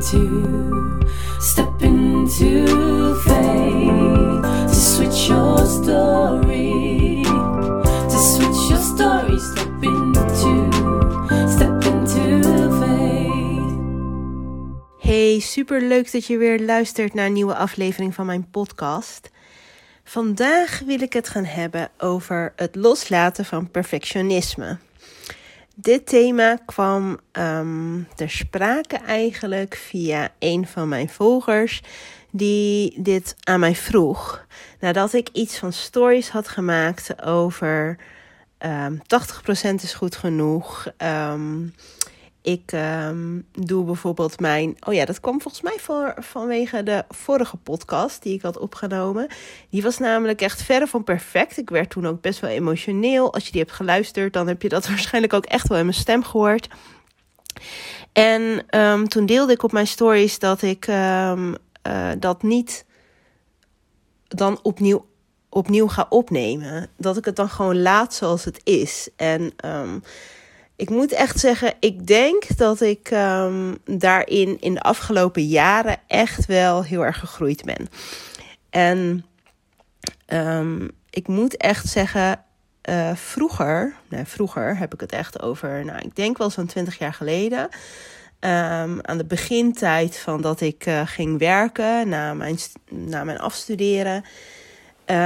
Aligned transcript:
into, 0.00 0.98
step 1.40 1.82
into 1.82 3.14
faith 3.14 4.42
to 4.68 4.74
switch 4.74 5.28
your 5.28 5.66
story, 5.66 7.22
to 8.08 8.18
switch 8.18 8.70
your 8.70 8.80
story, 8.80 9.38
step 9.38 9.82
into, 9.82 10.70
step 11.48 11.84
into. 11.84 12.40
Hey, 14.98 15.40
super 15.40 15.82
leuk 15.82 16.12
dat 16.12 16.26
je 16.26 16.36
weer 16.36 16.60
luistert 16.60 17.14
naar 17.14 17.26
een 17.26 17.32
nieuwe 17.32 17.54
aflevering 17.54 18.14
van 18.14 18.26
mijn 18.26 18.50
podcast. 18.50 19.30
Vandaag 20.04 20.82
wil 20.86 21.00
ik 21.00 21.12
het 21.12 21.28
gaan 21.28 21.44
hebben 21.44 21.90
over 21.98 22.52
het 22.56 22.74
loslaten 22.74 23.44
van 23.44 23.70
perfectionisme. 23.70 24.78
Dit 25.82 26.06
thema 26.06 26.58
kwam 26.66 27.18
um, 27.32 28.08
ter 28.14 28.30
sprake 28.30 28.96
eigenlijk 28.96 29.76
via 29.76 30.32
een 30.38 30.66
van 30.66 30.88
mijn 30.88 31.08
volgers 31.08 31.82
die 32.30 33.02
dit 33.02 33.36
aan 33.42 33.60
mij 33.60 33.74
vroeg. 33.74 34.46
Nadat 34.80 35.12
ik 35.12 35.28
iets 35.32 35.58
van 35.58 35.72
stories 35.72 36.30
had 36.30 36.48
gemaakt 36.48 37.22
over 37.22 37.96
um, 38.58 39.00
80% 39.70 39.74
is 39.74 39.94
goed 39.94 40.16
genoeg. 40.16 40.92
Um, 40.98 41.74
ik 42.42 42.72
um, 42.72 43.46
doe 43.52 43.84
bijvoorbeeld 43.84 44.40
mijn. 44.40 44.76
Oh 44.86 44.94
ja, 44.94 45.04
dat 45.04 45.20
kwam 45.20 45.40
volgens 45.40 45.62
mij 45.62 45.76
voor, 45.78 46.14
vanwege 46.18 46.82
de 46.82 47.04
vorige 47.08 47.56
podcast 47.56 48.22
die 48.22 48.34
ik 48.34 48.42
had 48.42 48.58
opgenomen. 48.58 49.28
Die 49.70 49.82
was 49.82 49.98
namelijk 49.98 50.40
echt 50.40 50.62
verre 50.62 50.86
van 50.86 51.04
perfect. 51.04 51.56
Ik 51.56 51.70
werd 51.70 51.90
toen 51.90 52.06
ook 52.06 52.20
best 52.20 52.40
wel 52.40 52.50
emotioneel. 52.50 53.32
Als 53.32 53.44
je 53.46 53.52
die 53.52 53.60
hebt 53.60 53.72
geluisterd, 53.72 54.32
dan 54.32 54.46
heb 54.46 54.62
je 54.62 54.68
dat 54.68 54.88
waarschijnlijk 54.88 55.32
ook 55.32 55.46
echt 55.46 55.68
wel 55.68 55.78
in 55.78 55.84
mijn 55.84 55.96
stem 55.96 56.24
gehoord. 56.24 56.68
En 58.12 58.64
um, 58.80 59.08
toen 59.08 59.26
deelde 59.26 59.52
ik 59.52 59.62
op 59.62 59.72
mijn 59.72 59.86
stories 59.86 60.38
dat 60.38 60.62
ik 60.62 60.86
um, 60.86 61.54
uh, 61.86 62.10
dat 62.18 62.42
niet 62.42 62.84
dan 64.28 64.58
opnieuw, 64.62 65.06
opnieuw 65.48 65.88
ga 65.88 66.06
opnemen. 66.08 66.88
Dat 66.96 67.16
ik 67.16 67.24
het 67.24 67.36
dan 67.36 67.48
gewoon 67.48 67.82
laat 67.82 68.14
zoals 68.14 68.44
het 68.44 68.60
is. 68.64 69.08
En. 69.16 69.52
Ik 70.80 70.90
moet 70.90 71.12
echt 71.12 71.38
zeggen, 71.38 71.74
ik 71.80 72.06
denk 72.06 72.56
dat 72.56 72.80
ik 72.80 73.10
um, 73.10 73.78
daarin 73.84 74.60
in 74.60 74.74
de 74.74 74.80
afgelopen 74.80 75.46
jaren 75.46 75.96
echt 76.06 76.46
wel 76.46 76.84
heel 76.84 77.04
erg 77.04 77.18
gegroeid 77.18 77.64
ben. 77.64 77.88
En 78.70 79.24
um, 80.26 80.90
ik 81.10 81.28
moet 81.28 81.56
echt 81.56 81.88
zeggen, 81.88 82.44
uh, 82.88 83.14
vroeger, 83.14 83.94
vroeger 84.24 84.78
heb 84.78 84.94
ik 84.94 85.00
het 85.00 85.12
echt 85.12 85.42
over, 85.42 85.84
nou, 85.84 85.98
ik 85.98 86.16
denk 86.16 86.38
wel 86.38 86.50
zo'n 86.50 86.66
20 86.66 86.98
jaar 86.98 87.14
geleden. 87.14 87.60
Um, 87.60 88.98
aan 89.02 89.18
de 89.18 89.26
begintijd 89.26 90.18
van 90.18 90.40
dat 90.40 90.60
ik 90.60 90.86
uh, 90.86 91.00
ging 91.04 91.38
werken, 91.38 92.08
na 92.08 92.34
mijn, 92.34 92.58
na 92.90 93.24
mijn 93.24 93.38
afstuderen, 93.38 94.24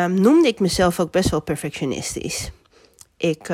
noemde 0.08 0.48
ik 0.48 0.60
mezelf 0.60 1.00
ook 1.00 1.10
best 1.10 1.30
wel 1.30 1.40
perfectionistisch. 1.42 2.50
Ik 3.16 3.48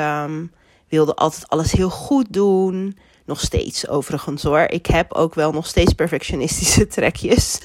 wilde 0.91 1.15
altijd 1.15 1.49
alles 1.49 1.73
heel 1.73 1.91
goed 1.91 2.27
doen. 2.33 2.99
Nog 3.25 3.41
steeds 3.41 3.89
overigens 3.89 4.43
hoor. 4.43 4.67
Ik 4.69 4.87
heb 4.87 5.13
ook 5.13 5.35
wel 5.35 5.53
nog 5.53 5.67
steeds 5.67 5.93
perfectionistische 5.93 6.87
trekjes. 6.97 7.61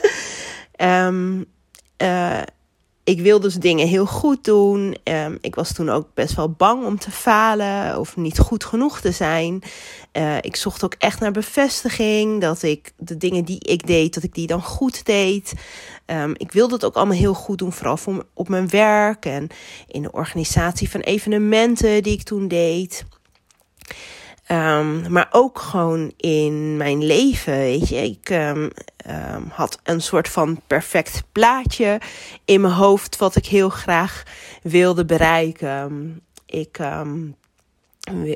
um, 0.78 1.46
uh, 2.02 2.42
ik 3.06 3.22
wilde 3.22 3.44
dus 3.44 3.56
dingen 3.56 3.88
heel 3.88 4.06
goed 4.06 4.44
doen. 4.44 4.98
Um, 5.04 5.38
ik 5.42 5.56
was 5.56 5.74
toen 5.74 5.90
ook 5.90 6.08
best 6.14 6.36
wel 6.36 6.50
bang 6.50 6.86
om 6.86 7.00
te 7.00 7.12
falen 7.12 8.00
of 8.00 8.16
niet 8.16 8.40
goed 8.40 8.64
genoeg 8.64 9.02
te 9.02 9.12
zijn. 9.12 9.64
Uh, 10.14 10.38
ik 10.38 10.56
zocht 10.56 10.84
ook 10.84 10.96
echt 10.98 11.20
naar 11.20 11.32
bevestiging 11.32 12.42
dat 12.42 12.64
ik 12.64 12.92
de 12.98 13.18
dingen 13.18 13.46
die 13.46 13.60
ik 13.60 13.88
deed, 13.88 14.14
dat 14.14 14.24
ik 14.24 14.34
die 14.34 14.48
dan 14.48 14.64
goed 14.64 15.06
deed. 15.06 15.54
Um, 16.06 16.34
ik 16.38 16.52
wilde 16.52 16.74
het 16.74 16.86
ook 16.86 16.96
allemaal 16.96 17.18
heel 17.18 17.34
goed 17.34 17.58
doen, 17.58 17.72
vooral 17.72 17.98
voor, 17.98 18.26
op 18.34 18.50
mijn 18.50 18.70
werk 18.70 19.26
en 19.26 19.48
in 19.88 20.02
de 20.02 20.12
organisatie 20.12 20.90
van 20.90 21.02
evenementen 21.02 22.04
die 22.04 22.14
ik 22.14 22.24
toen 22.24 22.48
deed. 22.48 23.06
Um, 24.52 25.12
maar 25.12 25.28
ook 25.32 25.60
gewoon 25.60 26.14
in 26.18 26.78
mijn 26.78 27.04
leven, 27.04 27.58
weet 27.58 27.90
je. 27.90 27.96
Ik 27.96 28.30
um, 28.30 28.72
um, 29.10 29.48
had 29.52 29.80
een 29.84 30.02
soort 30.02 30.30
van 30.30 30.62
perfect 30.68 31.24
plaatje 31.32 32.00
in 32.46 32.62
mijn 32.62 32.74
hoofd 32.74 33.18
wat 33.18 33.36
ik 33.36 33.46
heel 33.46 33.70
graag 33.70 34.24
wilde 34.64 35.06
bereiken. 35.06 36.22
Ik 36.46 36.80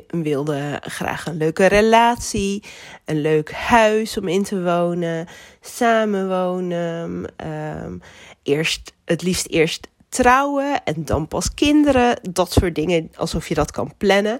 wilde 0.08 0.80
graag 0.80 1.26
een 1.26 1.36
leuke 1.36 1.66
relatie, 1.66 2.62
een 3.04 3.20
leuk 3.20 3.52
huis 3.52 4.16
om 4.16 4.28
in 4.28 4.42
te 4.42 4.62
wonen, 4.62 5.26
samenwonen. 5.60 7.32
eerst, 8.42 8.92
het 9.04 9.22
liefst 9.22 9.46
eerst 9.46 9.88
trouwen 10.10 10.84
en 10.84 11.04
dan 11.04 11.28
pas 11.28 11.54
kinderen. 11.54 12.18
Dat 12.30 12.52
soort 12.52 12.74
dingen, 12.74 13.10
alsof 13.16 13.48
je 13.48 13.54
dat 13.54 13.70
kan 13.70 13.92
plannen. 13.96 14.38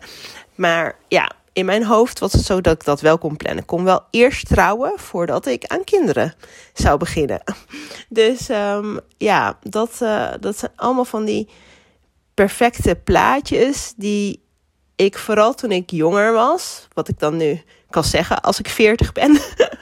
Maar 0.54 0.96
ja, 1.08 1.32
in 1.52 1.64
mijn 1.64 1.84
hoofd 1.84 2.18
was 2.18 2.32
het 2.32 2.44
zo 2.44 2.60
dat 2.60 2.74
ik 2.74 2.84
dat 2.84 3.00
wel 3.00 3.18
kon 3.18 3.36
plannen. 3.36 3.60
Ik 3.60 3.66
kon 3.66 3.84
wel 3.84 4.04
eerst 4.10 4.48
trouwen 4.48 4.92
voordat 4.96 5.46
ik 5.46 5.64
aan 5.64 5.84
kinderen 5.84 6.34
zou 6.72 6.98
beginnen. 6.98 7.42
Dus 8.08 8.48
um, 8.48 9.00
ja, 9.16 9.58
dat, 9.62 9.98
uh, 10.02 10.32
dat 10.40 10.58
zijn 10.58 10.72
allemaal 10.76 11.04
van 11.04 11.24
die 11.24 11.48
perfecte 12.34 12.94
plaatjes 13.04 13.92
die 13.96 14.42
ik 14.96 15.18
vooral 15.18 15.54
toen 15.54 15.70
ik 15.70 15.90
jonger 15.90 16.32
was, 16.32 16.88
wat 16.92 17.08
ik 17.08 17.18
dan 17.18 17.36
nu 17.36 17.62
kan 17.90 18.04
zeggen 18.04 18.40
als 18.40 18.58
ik 18.58 18.68
40 18.68 19.12
ben, 19.12 19.38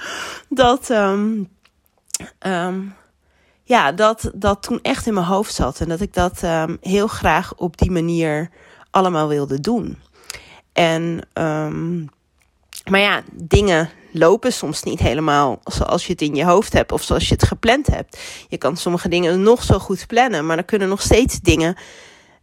dat, 0.48 0.90
um, 0.90 1.48
ja, 3.68 3.92
dat 3.92 4.30
dat 4.34 4.62
toen 4.62 4.78
echt 4.82 5.06
in 5.06 5.14
mijn 5.14 5.26
hoofd 5.26 5.54
zat 5.54 5.80
en 5.80 5.88
dat 5.88 6.00
ik 6.00 6.14
dat 6.14 6.42
heel 6.80 7.06
graag 7.06 7.54
op 7.56 7.76
die 7.76 7.90
manier 7.90 8.50
allemaal 8.90 9.28
wilde 9.28 9.60
doen. 9.60 9.98
En, 10.72 11.28
um, 11.34 12.08
maar 12.90 13.00
ja, 13.00 13.22
dingen 13.32 13.90
lopen 14.12 14.52
soms 14.52 14.82
niet 14.82 14.98
helemaal 14.98 15.60
zoals 15.64 16.06
je 16.06 16.12
het 16.12 16.22
in 16.22 16.34
je 16.34 16.44
hoofd 16.44 16.72
hebt 16.72 16.92
of 16.92 17.02
zoals 17.02 17.28
je 17.28 17.34
het 17.34 17.46
gepland 17.46 17.86
hebt. 17.86 18.18
Je 18.48 18.58
kan 18.58 18.76
sommige 18.76 19.08
dingen 19.08 19.42
nog 19.42 19.62
zo 19.62 19.78
goed 19.78 20.06
plannen, 20.06 20.46
maar 20.46 20.56
er 20.56 20.64
kunnen 20.64 20.88
nog 20.88 21.02
steeds 21.02 21.40
dingen 21.40 21.76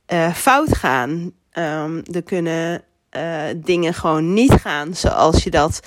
uh, 0.07 0.34
fout 0.34 0.75
gaan. 0.75 1.31
Um, 1.53 2.03
er 2.12 2.24
kunnen 2.24 2.84
uh, 3.12 3.44
dingen 3.56 3.94
gewoon 3.94 4.34
niet 4.34 4.53
gaan 4.53 4.96
zoals 4.96 5.44
je 5.44 5.50
dat 5.50 5.80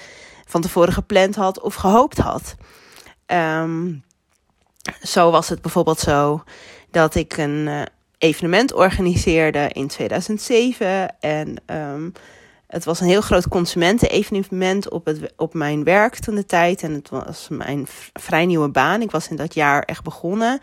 van 0.46 0.60
tevoren 0.60 0.92
gepland 0.92 1.34
had 1.34 1.60
of 1.60 1.74
gehoopt 1.74 2.18
had. 2.18 2.54
Zo 5.02 5.30
was 5.30 5.48
het 5.48 5.62
bijvoorbeeld 5.62 5.98
zo 5.98 6.42
dat 6.90 7.14
ik 7.14 7.36
een 7.36 7.66
uh, 7.66 7.82
evenement 8.18 8.72
organiseerde 8.72 9.68
in 9.72 9.86
2007 9.86 11.20
en 11.20 11.62
um, 11.66 12.12
het 12.68 12.84
was 12.84 13.00
een 13.00 13.06
heel 13.06 13.20
groot 13.20 13.48
consumentenevenement 13.48 14.90
op, 14.90 15.06
het, 15.06 15.32
op 15.36 15.54
mijn 15.54 15.84
werk 15.84 16.14
toen 16.14 16.34
de 16.34 16.46
tijd. 16.46 16.82
En 16.82 16.92
het 16.92 17.08
was 17.08 17.48
mijn 17.50 17.86
vrij 18.12 18.46
nieuwe 18.46 18.68
baan. 18.68 19.02
Ik 19.02 19.10
was 19.10 19.28
in 19.28 19.36
dat 19.36 19.54
jaar 19.54 19.82
echt 19.82 20.02
begonnen 20.02 20.60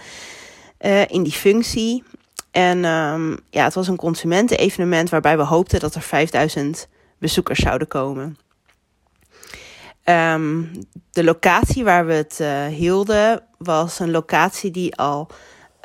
uh, 0.79 1.07
in 1.07 1.23
die 1.23 1.33
functie. 1.33 2.03
En 2.51 2.85
um, 2.85 3.37
ja, 3.49 3.63
het 3.63 3.73
was 3.73 3.87
een 3.87 3.95
consumentenevenement 3.95 5.09
waarbij 5.09 5.37
we 5.37 5.43
hoopten 5.43 5.79
dat 5.79 5.95
er 5.95 6.01
5000 6.01 6.87
bezoekers 7.17 7.59
zouden 7.59 7.87
komen. 7.87 8.37
Um, 10.03 10.71
de 11.11 11.23
locatie 11.23 11.83
waar 11.83 12.05
we 12.05 12.13
het 12.13 12.37
uh, 12.41 12.65
hielden 12.65 13.43
was 13.57 13.99
een 13.99 14.11
locatie 14.11 14.71
die 14.71 14.95
al 14.95 15.27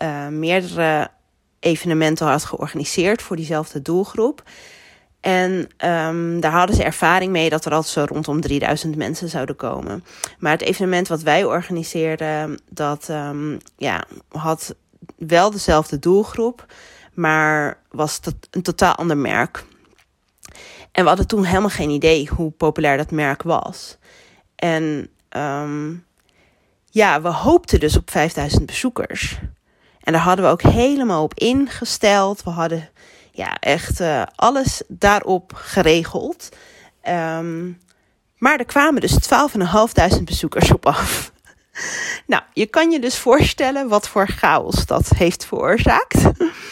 uh, 0.02 0.28
meerdere 0.28 1.10
evenementen 1.60 2.26
had 2.26 2.44
georganiseerd 2.44 3.22
voor 3.22 3.36
diezelfde 3.36 3.82
doelgroep. 3.82 4.42
En 5.20 5.68
um, 5.84 6.40
daar 6.40 6.52
hadden 6.52 6.76
ze 6.76 6.82
ervaring 6.82 7.32
mee 7.32 7.50
dat 7.50 7.64
er 7.64 7.72
altijd 7.72 7.92
zo 7.92 8.04
rondom 8.14 8.40
3000 8.40 8.96
mensen 8.96 9.28
zouden 9.28 9.56
komen. 9.56 10.04
Maar 10.38 10.52
het 10.52 10.60
evenement 10.60 11.08
wat 11.08 11.22
wij 11.22 11.44
organiseerden, 11.44 12.60
dat 12.68 13.08
um, 13.08 13.58
ja, 13.76 14.04
had 14.28 14.74
wel 15.16 15.50
dezelfde 15.50 15.98
doelgroep, 15.98 16.66
maar 17.14 17.78
was 17.90 18.18
tot, 18.18 18.34
een 18.50 18.62
totaal 18.62 18.94
ander 18.94 19.16
merk. 19.16 19.64
En 20.92 21.02
we 21.02 21.08
hadden 21.08 21.26
toen 21.26 21.44
helemaal 21.44 21.68
geen 21.68 21.90
idee 21.90 22.28
hoe 22.34 22.50
populair 22.50 22.96
dat 22.96 23.10
merk 23.10 23.42
was. 23.42 23.96
En 24.56 25.10
um, 25.36 26.04
ja, 26.90 27.20
we 27.20 27.28
hoopten 27.28 27.80
dus 27.80 27.96
op 27.96 28.10
5000 28.10 28.66
bezoekers. 28.66 29.38
En 30.00 30.12
daar 30.12 30.22
hadden 30.22 30.44
we 30.44 30.50
ook 30.50 30.62
helemaal 30.62 31.22
op 31.22 31.34
ingesteld. 31.34 32.42
We 32.42 32.50
hadden 32.50 32.88
ja, 33.32 33.56
echt 33.58 34.00
uh, 34.00 34.22
alles 34.36 34.82
daarop 34.88 35.52
geregeld. 35.54 36.48
Um, 37.08 37.78
maar 38.38 38.58
er 38.58 38.64
kwamen 38.64 39.00
dus 39.00 39.18
12.500 40.16 40.22
bezoekers 40.24 40.72
op 40.72 40.86
af. 40.86 41.32
nou, 42.26 42.42
je 42.52 42.66
kan 42.66 42.90
je 42.90 43.00
dus 43.00 43.18
voorstellen 43.18 43.88
wat 43.88 44.08
voor 44.08 44.28
chaos 44.28 44.86
dat 44.86 45.08
heeft 45.08 45.44
veroorzaakt. 45.44 46.22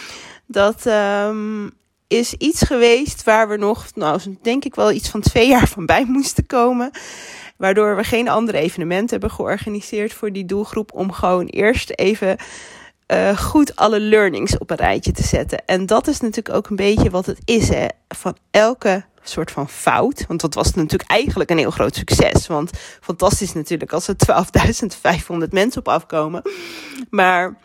dat, 0.47 0.87
um, 0.87 1.76
is 2.09 2.35
iets 2.35 2.62
geweest 2.62 3.25
waar 3.25 3.49
we 3.49 3.56
nog, 3.56 3.87
nou, 3.94 4.37
denk 4.43 4.65
ik 4.65 4.75
wel 4.75 4.93
iets 4.93 5.09
van 5.09 5.20
twee 5.20 5.49
jaar 5.49 5.69
van 5.69 5.87
bij 5.87 6.05
moesten 6.05 6.47
komen. 6.47 6.91
Waardoor 7.58 7.96
we 7.96 8.05
geen 8.05 8.28
andere 8.28 8.58
evenementen 8.58 9.10
hebben 9.10 9.31
georganiseerd 9.31 10.12
voor 10.12 10.32
die 10.32 10.44
doelgroep. 10.44 10.93
Om 10.93 11.12
gewoon 11.12 11.46
eerst 11.46 11.90
even 11.90 12.37
uh, 13.12 13.38
goed 13.38 13.76
alle 13.76 14.00
learnings 14.00 14.58
op 14.58 14.70
een 14.70 14.76
rijtje 14.76 15.12
te 15.12 15.22
zetten. 15.22 15.66
En 15.66 15.87
dat 15.87 16.06
is 16.06 16.20
natuurlijk 16.20 16.56
ook 16.56 16.69
een 16.69 16.76
beetje 16.76 17.10
wat 17.10 17.26
het 17.26 17.38
is. 17.44 17.69
Hè? 17.69 17.87
Van 18.08 18.37
elke 18.50 19.05
soort 19.22 19.50
van 19.50 19.69
fout. 19.69 20.25
Want 20.28 20.40
dat 20.40 20.55
was 20.55 20.75
natuurlijk 20.75 21.10
eigenlijk 21.10 21.50
een 21.50 21.58
heel 21.58 21.70
groot 21.70 21.94
succes. 21.94 22.46
Want 22.46 22.70
fantastisch 23.00 23.52
natuurlijk 23.52 23.93
als 23.93 24.08
er 24.08 24.16
12.500 25.44 25.49
mensen 25.50 25.81
op 25.81 25.88
afkomen. 25.88 26.43
Maar 27.10 27.56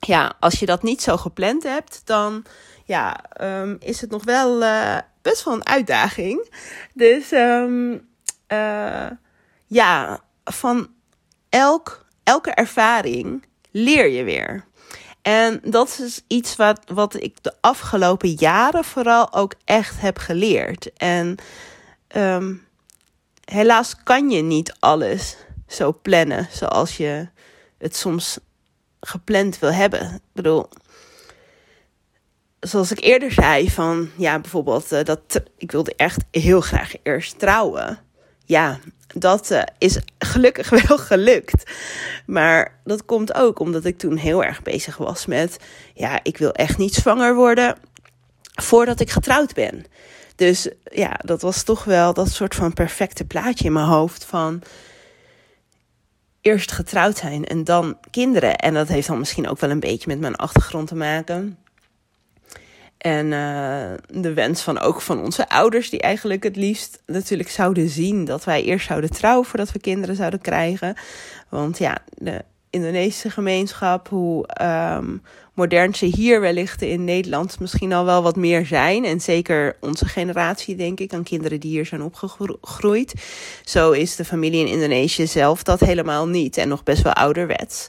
ja, 0.00 0.32
als 0.40 0.58
je 0.58 0.66
dat 0.66 0.82
niet 0.82 1.02
zo 1.02 1.16
gepland 1.16 1.62
hebt, 1.62 2.02
dan 2.04 2.44
ja, 2.84 3.20
um, 3.40 3.76
is 3.80 4.00
het 4.00 4.10
nog 4.10 4.24
wel 4.24 4.62
uh, 4.62 4.98
best 5.22 5.44
wel 5.44 5.54
een 5.54 5.66
uitdaging. 5.66 6.48
Dus 6.94 7.32
um, 7.32 8.08
uh, 8.48 9.10
ja, 9.66 10.20
van 10.44 10.88
elk, 11.48 12.06
elke 12.24 12.50
ervaring 12.50 13.46
leer 13.70 14.08
je 14.08 14.24
weer. 14.24 14.64
En 15.22 15.60
dat 15.62 15.98
is 16.02 16.20
iets 16.26 16.56
wat, 16.56 16.80
wat 16.86 17.22
ik 17.22 17.42
de 17.42 17.52
afgelopen 17.60 18.28
jaren 18.28 18.84
vooral 18.84 19.32
ook 19.32 19.54
echt 19.64 20.00
heb 20.00 20.18
geleerd. 20.18 20.92
En 20.92 21.36
um, 22.16 22.66
helaas 23.44 24.02
kan 24.02 24.30
je 24.30 24.42
niet 24.42 24.74
alles 24.78 25.36
zo 25.66 25.98
plannen 26.02 26.48
zoals 26.50 26.96
je 26.96 27.28
het 27.78 27.96
soms 27.96 28.38
gepland 29.00 29.58
wil 29.58 29.72
hebben. 29.72 30.14
Ik 30.14 30.32
bedoel, 30.32 30.68
zoals 32.60 32.90
ik 32.90 33.00
eerder 33.00 33.32
zei, 33.32 33.70
van 33.70 34.10
ja, 34.16 34.38
bijvoorbeeld 34.38 34.92
uh, 34.92 35.04
dat 35.04 35.42
ik 35.56 35.70
wilde 35.70 35.94
echt 35.96 36.24
heel 36.30 36.60
graag 36.60 36.92
eerst 37.02 37.38
trouwen. 37.38 38.03
Ja, 38.44 38.78
dat 39.06 39.50
uh, 39.50 39.62
is 39.78 39.98
gelukkig 40.18 40.68
wel 40.86 40.98
gelukt. 40.98 41.70
Maar 42.26 42.80
dat 42.84 43.04
komt 43.04 43.34
ook 43.34 43.58
omdat 43.58 43.84
ik 43.84 43.98
toen 43.98 44.16
heel 44.16 44.44
erg 44.44 44.62
bezig 44.62 44.96
was 44.96 45.26
met, 45.26 45.58
ja, 45.94 46.20
ik 46.22 46.38
wil 46.38 46.52
echt 46.52 46.78
niet 46.78 46.94
zwanger 46.94 47.34
worden 47.34 47.76
voordat 48.54 49.00
ik 49.00 49.10
getrouwd 49.10 49.54
ben. 49.54 49.84
Dus 50.36 50.68
ja, 50.84 51.12
dat 51.24 51.42
was 51.42 51.62
toch 51.62 51.84
wel 51.84 52.14
dat 52.14 52.30
soort 52.30 52.54
van 52.54 52.72
perfecte 52.72 53.24
plaatje 53.24 53.64
in 53.64 53.72
mijn 53.72 53.86
hoofd 53.86 54.24
van 54.24 54.62
eerst 56.40 56.72
getrouwd 56.72 57.16
zijn 57.16 57.44
en 57.44 57.64
dan 57.64 57.98
kinderen. 58.10 58.56
En 58.56 58.74
dat 58.74 58.88
heeft 58.88 59.06
dan 59.06 59.18
misschien 59.18 59.48
ook 59.48 59.60
wel 59.60 59.70
een 59.70 59.80
beetje 59.80 60.08
met 60.08 60.20
mijn 60.20 60.36
achtergrond 60.36 60.88
te 60.88 60.94
maken. 60.94 61.58
En 63.04 63.26
uh, 63.26 64.22
de 64.22 64.32
wens 64.32 64.62
van 64.62 64.78
ook 64.78 65.00
van 65.00 65.20
onze 65.20 65.48
ouders, 65.48 65.90
die 65.90 66.00
eigenlijk 66.00 66.42
het 66.42 66.56
liefst 66.56 67.02
natuurlijk 67.06 67.50
zouden 67.50 67.88
zien 67.88 68.24
dat 68.24 68.44
wij 68.44 68.62
eerst 68.62 68.86
zouden 68.86 69.10
trouwen 69.10 69.46
voordat 69.46 69.72
we 69.72 69.78
kinderen 69.78 70.16
zouden 70.16 70.40
krijgen. 70.40 70.94
Want 71.48 71.78
ja, 71.78 71.98
de 72.14 72.44
Indonesische 72.70 73.30
gemeenschap, 73.30 74.08
hoe 74.08 74.48
um, 74.62 75.22
modern 75.54 75.94
ze 75.94 76.04
hier 76.04 76.40
wellicht 76.40 76.82
in 76.82 77.04
Nederland 77.04 77.60
misschien 77.60 77.92
al 77.92 78.04
wel 78.04 78.22
wat 78.22 78.36
meer 78.36 78.66
zijn. 78.66 79.04
En 79.04 79.20
zeker 79.20 79.76
onze 79.80 80.06
generatie, 80.06 80.76
denk 80.76 81.00
ik, 81.00 81.12
aan 81.12 81.22
kinderen 81.22 81.60
die 81.60 81.70
hier 81.70 81.86
zijn 81.86 82.02
opgegroeid. 82.02 83.14
Zo 83.64 83.90
is 83.90 84.16
de 84.16 84.24
familie 84.24 84.60
in 84.60 84.72
Indonesië 84.72 85.26
zelf 85.26 85.62
dat 85.62 85.80
helemaal 85.80 86.28
niet 86.28 86.56
en 86.56 86.68
nog 86.68 86.82
best 86.82 87.02
wel 87.02 87.12
ouderwets. 87.12 87.88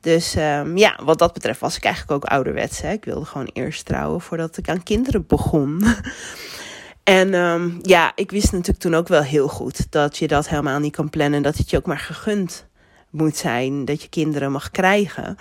Dus 0.00 0.36
um, 0.36 0.76
ja, 0.76 0.98
wat 1.04 1.18
dat 1.18 1.32
betreft 1.32 1.60
was 1.60 1.76
ik 1.76 1.84
eigenlijk 1.84 2.14
ook 2.24 2.30
ouderwets. 2.30 2.80
Hè? 2.80 2.92
Ik 2.92 3.04
wilde 3.04 3.24
gewoon 3.24 3.50
eerst 3.52 3.84
trouwen 3.84 4.20
voordat 4.20 4.56
ik 4.56 4.68
aan 4.68 4.82
kinderen 4.82 5.26
begon. 5.26 5.82
en 7.04 7.34
um, 7.34 7.78
ja, 7.82 8.12
ik 8.14 8.30
wist 8.30 8.52
natuurlijk 8.52 8.78
toen 8.78 8.94
ook 8.94 9.08
wel 9.08 9.22
heel 9.22 9.48
goed 9.48 9.90
dat 9.90 10.16
je 10.16 10.28
dat 10.28 10.48
helemaal 10.48 10.78
niet 10.78 10.96
kan 10.96 11.10
plannen. 11.10 11.42
Dat 11.42 11.56
het 11.56 11.70
je 11.70 11.76
ook 11.76 11.86
maar 11.86 11.98
gegund 11.98 12.66
moet 13.10 13.36
zijn 13.36 13.84
dat 13.84 14.02
je 14.02 14.08
kinderen 14.08 14.52
mag 14.52 14.70
krijgen. 14.70 15.36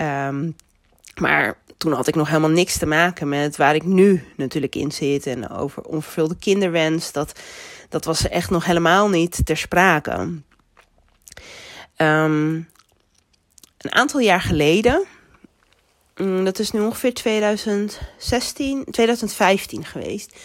Um, 0.00 0.56
maar 1.20 1.58
toen 1.76 1.92
had 1.92 2.08
ik 2.08 2.14
nog 2.14 2.28
helemaal 2.28 2.50
niks 2.50 2.78
te 2.78 2.86
maken 2.86 3.28
met 3.28 3.56
waar 3.56 3.74
ik 3.74 3.84
nu 3.84 4.24
natuurlijk 4.36 4.74
in 4.74 4.92
zit. 4.92 5.26
En 5.26 5.48
over 5.48 5.82
onvervulde 5.82 6.36
kinderwens. 6.36 7.12
Dat, 7.12 7.40
dat 7.88 8.04
was 8.04 8.28
echt 8.28 8.50
nog 8.50 8.64
helemaal 8.64 9.08
niet 9.08 9.46
ter 9.46 9.56
sprake. 9.56 10.42
Um, 11.96 12.68
een 13.84 13.94
aantal 13.94 14.20
jaar 14.20 14.40
geleden, 14.40 15.04
mm, 16.16 16.44
dat 16.44 16.58
is 16.58 16.70
nu 16.70 16.80
ongeveer 16.80 17.14
2016, 17.14 18.84
2015 18.90 19.84
geweest, 19.84 20.36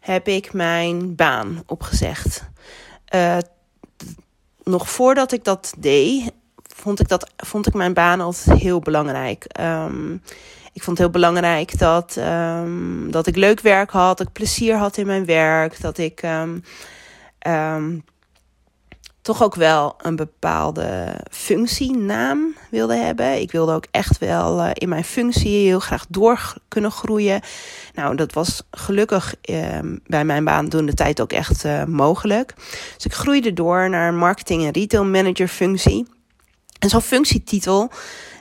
heb 0.00 0.28
ik 0.28 0.52
mijn 0.52 1.14
baan 1.14 1.62
opgezegd. 1.66 2.44
Uh, 3.14 3.38
nog 4.62 4.90
voordat 4.90 5.32
ik 5.32 5.44
dat 5.44 5.74
deed, 5.78 6.32
vond 6.62 7.00
ik, 7.00 7.08
dat, 7.08 7.30
vond 7.36 7.66
ik 7.66 7.74
mijn 7.74 7.94
baan 7.94 8.20
altijd 8.20 8.58
heel 8.58 8.80
belangrijk. 8.80 9.46
Um, 9.60 10.22
ik 10.72 10.82
vond 10.82 10.98
het 10.98 11.06
heel 11.06 11.20
belangrijk 11.20 11.78
dat, 11.78 12.16
um, 12.16 13.10
dat 13.10 13.26
ik 13.26 13.36
leuk 13.36 13.60
werk 13.60 13.90
had, 13.90 14.18
dat 14.18 14.26
ik 14.26 14.32
plezier 14.32 14.76
had 14.76 14.96
in 14.96 15.06
mijn 15.06 15.24
werk, 15.24 15.80
dat 15.80 15.98
ik 15.98 16.22
um, 16.22 18.04
toch 19.22 19.42
ook 19.42 19.54
wel 19.54 19.94
een 19.98 20.16
bepaalde 20.16 21.20
functienaam 21.30 22.53
wilde 22.74 22.96
hebben. 22.96 23.40
Ik 23.40 23.52
wilde 23.52 23.72
ook 23.72 23.86
echt 23.90 24.18
wel 24.18 24.58
uh, 24.58 24.70
in 24.72 24.88
mijn 24.88 25.04
functie 25.04 25.66
heel 25.66 25.80
graag 25.80 26.06
door 26.08 26.54
kunnen 26.68 26.90
groeien. 26.90 27.40
Nou, 27.94 28.16
dat 28.16 28.32
was 28.32 28.62
gelukkig 28.70 29.34
uh, 29.50 29.78
bij 30.06 30.24
mijn 30.24 30.44
baan 30.44 30.68
toen 30.68 30.86
de 30.86 30.94
tijd 30.94 31.20
ook 31.20 31.32
echt 31.32 31.64
uh, 31.64 31.84
mogelijk. 31.84 32.54
Dus 32.94 33.04
ik 33.04 33.14
groeide 33.14 33.52
door 33.52 33.90
naar 33.90 34.08
een 34.08 34.18
marketing- 34.18 34.64
en 34.64 34.72
retail 34.72 35.04
manager 35.04 35.48
functie. 35.48 36.06
En 36.78 36.88
zo'n 36.88 37.00
functietitel, 37.00 37.90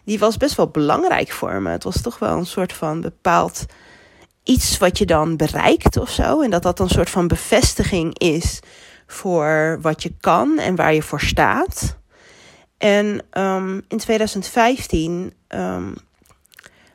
die 0.04 0.20
was 0.20 0.38
best 0.38 0.56
wel 0.56 0.68
belangrijk 0.68 1.32
voor 1.32 1.62
me. 1.62 1.70
Het 1.70 1.84
was 1.84 2.02
toch 2.02 2.20
wel 2.20 2.38
een 2.38 2.46
soort 2.46 2.74
van 2.74 3.02
bepaald 3.02 3.66
iets 4.44 4.78
wat 4.78 4.98
je 4.98 5.06
dan 5.06 5.36
bereikt 5.36 5.98
of 5.98 6.10
zo. 6.10 6.42
En 6.42 6.50
dat 6.50 6.64
dat 6.64 6.80
een 6.80 6.90
soort 6.90 7.10
van 7.10 7.28
bevestiging 7.28 8.20
is 8.20 8.60
voor 9.08 9.80
wat 9.82 10.04
je 10.04 10.14
kan 10.20 10.60
en 10.60 10.76
waar 10.76 10.94
je 10.94 11.02
voor 11.02 11.22
staat. 11.22 11.98
En 12.84 13.22
um, 13.34 13.82
in 13.88 13.98
2015 13.98 15.12
um, 15.12 15.34
ehm, 15.48 15.94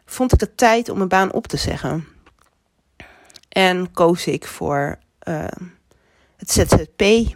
vond 0.06 0.32
ik 0.32 0.40
het 0.40 0.56
tijd 0.56 0.88
om 0.88 0.96
mijn 0.96 1.08
baan 1.08 1.32
op 1.32 1.46
te 1.46 1.56
zeggen. 1.56 2.06
En 3.49 3.93
koos 3.93 4.26
ik 4.26 4.46
voor 4.46 4.99
uh, 5.29 5.44
het 6.37 6.50
ZZP-werk. 6.50 7.31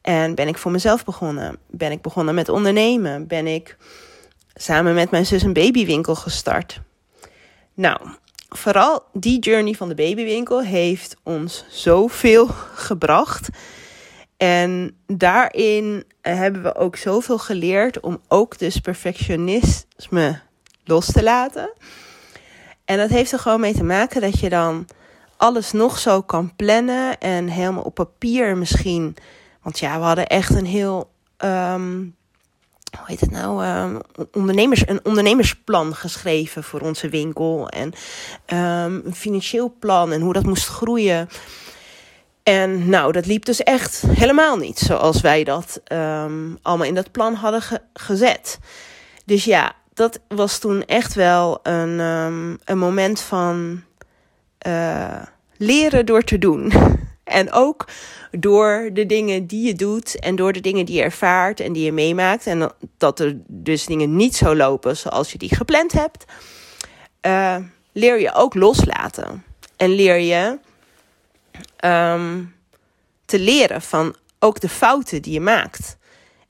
En 0.00 0.34
ben 0.34 0.48
ik 0.48 0.58
voor 0.58 0.70
mezelf 0.70 1.04
begonnen. 1.04 1.58
Ben 1.70 1.90
ik 1.90 2.02
begonnen 2.02 2.34
met 2.34 2.48
ondernemen. 2.48 3.26
Ben 3.26 3.46
ik 3.46 3.76
samen 4.54 4.94
met 4.94 5.10
mijn 5.10 5.26
zus 5.26 5.42
een 5.42 5.52
babywinkel 5.52 6.14
gestart. 6.14 6.80
Nou, 7.74 8.00
vooral 8.48 9.02
die 9.12 9.38
journey 9.38 9.74
van 9.74 9.88
de 9.88 9.94
babywinkel 9.94 10.62
heeft 10.62 11.16
ons 11.22 11.64
zoveel 11.68 12.46
gebracht. 12.88 13.48
En 14.36 14.96
daarin 15.06 16.04
hebben 16.20 16.62
we 16.62 16.74
ook 16.74 16.96
zoveel 16.96 17.38
geleerd 17.38 18.00
om 18.00 18.20
ook 18.28 18.58
dus 18.58 18.78
perfectionisme 18.78 20.40
los 20.84 21.06
te 21.06 21.22
laten. 21.22 21.72
En 22.84 22.98
dat 22.98 23.10
heeft 23.10 23.32
er 23.32 23.38
gewoon 23.38 23.60
mee 23.60 23.74
te 23.74 23.84
maken 23.84 24.20
dat 24.20 24.40
je 24.40 24.48
dan 24.48 24.86
alles 25.36 25.72
nog 25.72 25.98
zo 25.98 26.22
kan 26.22 26.56
plannen 26.56 27.20
en 27.20 27.48
helemaal 27.48 27.82
op 27.82 27.94
papier 27.94 28.56
misschien. 28.56 29.16
Want 29.62 29.78
ja, 29.78 29.98
we 29.98 30.04
hadden 30.04 30.26
echt 30.26 30.54
een 30.54 30.66
heel 30.66 31.10
um, 31.44 32.16
hoe 32.98 33.06
heet 33.06 33.20
het 33.20 33.30
nou, 33.30 33.64
uh, 33.64 33.96
ondernemers, 34.32 34.88
een 34.88 35.04
ondernemersplan 35.04 35.94
geschreven 35.94 36.64
voor 36.64 36.80
onze 36.80 37.08
winkel. 37.08 37.68
En 37.68 37.92
um, 38.58 39.02
een 39.04 39.14
financieel 39.14 39.74
plan 39.78 40.12
en 40.12 40.20
hoe 40.20 40.32
dat 40.32 40.44
moest 40.44 40.66
groeien. 40.66 41.28
En 42.44 42.88
nou, 42.88 43.12
dat 43.12 43.26
liep 43.26 43.44
dus 43.44 43.62
echt 43.62 44.02
helemaal 44.08 44.56
niet 44.56 44.78
zoals 44.78 45.20
wij 45.20 45.44
dat 45.44 45.80
um, 45.92 46.58
allemaal 46.62 46.86
in 46.86 46.94
dat 46.94 47.10
plan 47.10 47.34
hadden 47.34 47.62
ge 47.62 47.80
gezet. 47.92 48.58
Dus 49.24 49.44
ja, 49.44 49.74
dat 49.94 50.20
was 50.28 50.58
toen 50.58 50.84
echt 50.84 51.14
wel 51.14 51.58
een, 51.62 52.00
um, 52.00 52.58
een 52.64 52.78
moment 52.78 53.20
van 53.20 53.82
uh, 54.66 55.22
leren 55.56 56.06
door 56.06 56.22
te 56.22 56.38
doen. 56.38 56.72
En 57.24 57.52
ook 57.52 57.88
door 58.30 58.90
de 58.92 59.06
dingen 59.06 59.46
die 59.46 59.66
je 59.66 59.74
doet 59.74 60.18
en 60.18 60.36
door 60.36 60.52
de 60.52 60.60
dingen 60.60 60.86
die 60.86 60.96
je 60.96 61.02
ervaart 61.02 61.60
en 61.60 61.72
die 61.72 61.84
je 61.84 61.92
meemaakt. 61.92 62.46
En 62.46 62.72
dat 62.98 63.20
er 63.20 63.36
dus 63.46 63.86
dingen 63.86 64.16
niet 64.16 64.36
zo 64.36 64.56
lopen 64.56 64.96
zoals 64.96 65.32
je 65.32 65.38
die 65.38 65.54
gepland 65.54 65.92
hebt. 65.92 66.24
Uh, 67.26 67.56
leer 67.92 68.20
je 68.20 68.34
ook 68.34 68.54
loslaten. 68.54 69.44
En 69.76 69.90
leer 69.90 70.18
je 70.18 70.58
um, 71.84 72.54
te 73.24 73.38
leren 73.38 73.82
van 73.82 74.16
ook 74.38 74.60
de 74.60 74.68
fouten 74.68 75.22
die 75.22 75.32
je 75.32 75.40
maakt. 75.40 75.96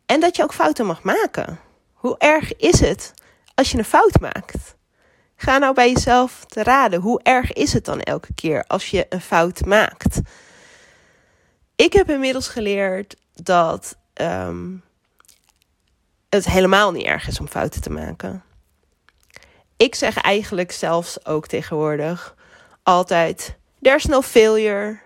En 0.07 0.21
dat 0.21 0.37
je 0.37 0.43
ook 0.43 0.55
fouten 0.55 0.87
mag 0.87 1.03
maken. 1.03 1.61
Hoe 1.93 2.19
erg 2.19 2.57
is 2.57 2.81
het 2.81 3.15
als 3.55 3.71
je 3.71 3.79
een 3.79 3.85
fout 3.85 4.21
maakt? 4.21 4.75
Ga 5.37 5.59
nou 5.59 5.75
bij 5.75 5.93
jezelf 5.93 6.45
te 6.45 6.63
raden. 6.63 7.01
Hoe 7.01 7.21
erg 7.23 7.53
is 7.53 7.73
het 7.73 7.85
dan 7.85 8.01
elke 8.01 8.35
keer 8.35 8.65
als 8.67 8.91
je 8.91 9.07
een 9.09 9.21
fout 9.21 9.65
maakt? 9.65 10.21
Ik 11.77 11.93
heb 11.93 12.11
inmiddels 12.11 12.49
geleerd 12.49 13.17
dat 13.33 13.97
ehm, 14.13 14.77
het 16.29 16.45
helemaal 16.45 16.93
niet 16.93 17.07
erg 17.07 17.29
is 17.29 17.41
om 17.41 17.49
fouten 17.49 17.83
te 17.83 17.91
maken. 17.91 18.43
Ik 19.77 19.95
zeg 19.95 20.17
eigenlijk 20.17 20.73
zelfs 20.73 21.27
ook 21.27 21.47
tegenwoordig 21.47 22.35
altijd: 22.83 23.57
There's 23.85 24.07
no 24.07 24.23
failure. 24.23 25.03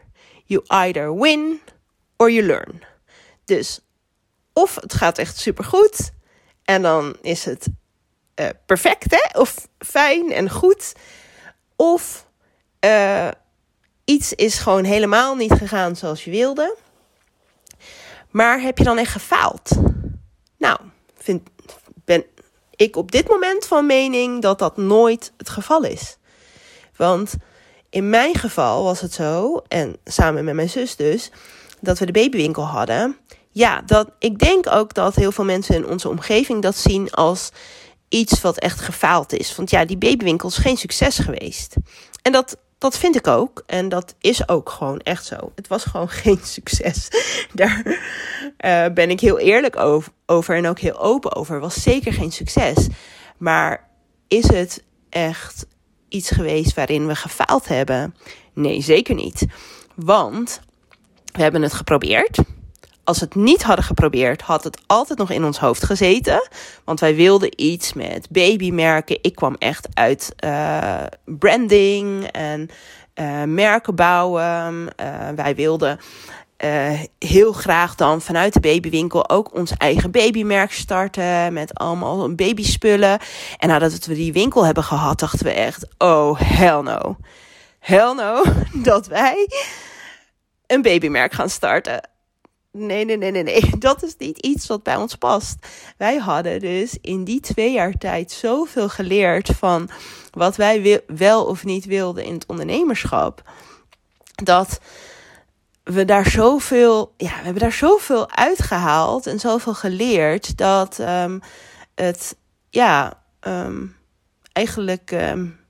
You 0.46 0.62
either 0.68 1.12
win 1.14 1.60
or 2.16 2.30
you 2.30 2.46
learn. 2.46 2.82
Dus 3.44 3.80
of 4.52 4.74
het 4.74 4.94
gaat 4.94 5.18
echt 5.18 5.38
supergoed 5.38 6.10
en 6.64 6.82
dan 6.82 7.16
is 7.22 7.44
het 7.44 7.68
uh, 8.40 8.48
perfect, 8.66 9.10
hè? 9.10 9.40
Of 9.40 9.68
fijn 9.78 10.32
en 10.32 10.50
goed. 10.50 10.92
Of 11.76 12.26
uh, 12.84 13.28
iets 14.04 14.32
is 14.32 14.58
gewoon 14.58 14.84
helemaal 14.84 15.34
niet 15.34 15.52
gegaan 15.52 15.96
zoals 15.96 16.24
je 16.24 16.30
wilde. 16.30 16.76
Maar 18.30 18.60
heb 18.60 18.78
je 18.78 18.84
dan 18.84 18.98
echt 18.98 19.12
gefaald? 19.12 19.70
Nou, 20.56 20.78
vind, 21.16 21.48
ben 22.04 22.24
ik 22.76 22.96
op 22.96 23.12
dit 23.12 23.28
moment 23.28 23.66
van 23.66 23.86
mening 23.86 24.42
dat 24.42 24.58
dat 24.58 24.76
nooit 24.76 25.32
het 25.36 25.48
geval 25.48 25.84
is. 25.84 26.16
Want 26.96 27.34
in 27.90 28.10
mijn 28.10 28.34
geval 28.34 28.84
was 28.84 29.00
het 29.00 29.12
zo, 29.12 29.62
en 29.68 29.96
samen 30.04 30.44
met 30.44 30.54
mijn 30.54 30.70
zus 30.70 30.96
dus, 30.96 31.30
dat 31.80 31.98
we 31.98 32.06
de 32.06 32.12
babywinkel 32.12 32.64
hadden. 32.64 33.16
Ja, 33.50 33.82
dat, 33.86 34.10
ik 34.18 34.38
denk 34.38 34.66
ook 34.70 34.94
dat 34.94 35.14
heel 35.14 35.32
veel 35.32 35.44
mensen 35.44 35.74
in 35.74 35.86
onze 35.86 36.08
omgeving 36.08 36.62
dat 36.62 36.76
zien 36.76 37.10
als 37.10 37.50
iets 38.08 38.40
wat 38.40 38.58
echt 38.58 38.80
gefaald 38.80 39.32
is. 39.32 39.56
Want 39.56 39.70
ja, 39.70 39.84
die 39.84 39.96
babywinkel 39.96 40.48
is 40.48 40.56
geen 40.56 40.76
succes 40.76 41.18
geweest. 41.18 41.74
En 42.22 42.32
dat, 42.32 42.56
dat 42.78 42.98
vind 42.98 43.16
ik 43.16 43.26
ook. 43.26 43.62
En 43.66 43.88
dat 43.88 44.14
is 44.20 44.48
ook 44.48 44.70
gewoon 44.70 44.98
echt 44.98 45.26
zo. 45.26 45.52
Het 45.54 45.68
was 45.68 45.84
gewoon 45.84 46.08
geen 46.24 46.40
succes. 46.42 47.08
Daar 47.54 47.82
uh, 47.86 48.86
ben 48.94 49.10
ik 49.10 49.20
heel 49.20 49.38
eerlijk 49.38 49.76
over, 49.76 50.12
over 50.26 50.56
en 50.56 50.66
ook 50.66 50.78
heel 50.78 51.00
open 51.00 51.34
over. 51.34 51.60
Was 51.60 51.82
zeker 51.82 52.12
geen 52.12 52.32
succes. 52.32 52.86
Maar 53.36 53.88
is 54.28 54.48
het 54.48 54.82
echt 55.10 55.66
iets 56.08 56.30
geweest 56.30 56.74
waarin 56.74 57.06
we 57.06 57.14
gefaald 57.14 57.68
hebben? 57.68 58.14
Nee, 58.52 58.80
zeker 58.80 59.14
niet. 59.14 59.46
Want 59.94 60.60
we 61.32 61.42
hebben 61.42 61.62
het 61.62 61.72
geprobeerd 61.72 62.38
als 63.08 63.18
we 63.18 63.24
het 63.24 63.34
niet 63.34 63.62
hadden 63.62 63.84
geprobeerd, 63.84 64.42
had 64.42 64.64
het 64.64 64.80
altijd 64.86 65.18
nog 65.18 65.30
in 65.30 65.44
ons 65.44 65.58
hoofd 65.58 65.84
gezeten. 65.84 66.48
Want 66.84 67.00
wij 67.00 67.14
wilden 67.14 67.52
iets 67.56 67.92
met 67.92 68.26
babymerken. 68.30 69.18
Ik 69.22 69.34
kwam 69.34 69.56
echt 69.58 69.88
uit 69.94 70.34
uh, 70.44 71.02
branding 71.24 72.24
en 72.24 72.70
uh, 73.14 73.42
merken 73.42 73.94
bouwen. 73.94 74.88
Uh, 75.00 75.28
wij 75.34 75.54
wilden 75.54 75.98
heel 77.18 77.52
graag 77.52 77.94
dan 77.94 78.20
vanuit 78.20 78.52
de 78.52 78.60
babywinkel 78.60 79.30
ook 79.30 79.54
ons 79.54 79.72
eigen 79.76 80.10
babymerk 80.10 80.72
starten. 80.72 81.52
Met 81.52 81.74
allemaal 81.74 82.34
babyspullen. 82.34 83.18
En 83.56 83.68
nadat 83.68 84.06
we 84.06 84.14
die 84.14 84.32
winkel 84.32 84.64
hebben 84.64 84.84
gehad, 84.84 85.18
dachten 85.18 85.44
we 85.44 85.52
echt: 85.52 85.86
oh, 85.98 86.40
hell 86.40 86.80
no. 86.80 87.16
Hell 87.78 88.12
no, 88.12 88.44
dat 88.90 89.06
wij 89.06 89.48
een 90.66 90.82
babymerk 90.82 91.32
gaan 91.32 91.50
starten 91.50 92.00
nee, 92.78 93.04
nee, 93.04 93.16
nee, 93.16 93.30
nee, 93.30 93.42
nee. 93.42 93.62
Dat 93.78 94.02
is 94.02 94.14
niet 94.18 94.38
iets 94.38 94.66
wat 94.66 94.82
bij 94.82 94.96
ons 94.96 95.14
past. 95.14 95.56
Wij 95.96 96.16
hadden 96.16 96.60
dus 96.60 96.98
in 97.00 97.24
die 97.24 97.40
twee 97.40 97.72
jaar 97.72 97.92
tijd 97.92 98.30
zoveel 98.30 98.88
geleerd 98.88 99.48
van 99.48 99.90
wat 100.30 100.56
wij 100.56 101.02
wel 101.06 101.44
of 101.44 101.64
niet 101.64 101.84
wilden 101.84 102.24
in 102.24 102.34
het 102.34 102.46
ondernemerschap. 102.46 103.42
Dat 104.34 104.80
we 105.88 106.04
daar 106.04 106.30
zoveel, 106.30 107.14
ja, 107.16 107.28
we 107.36 107.42
hebben 107.42 107.62
daar 107.62 107.72
zoveel 107.72 108.30
uitgehaald 108.30 109.26
en 109.26 109.40
zoveel 109.40 109.74
geleerd 109.74 110.56
dat 110.56 110.98
um, 110.98 111.40
het, 111.94 112.36
ja, 112.70 113.22
um, 113.40 113.96
eigenlijk, 114.52 115.10
um, 115.10 115.60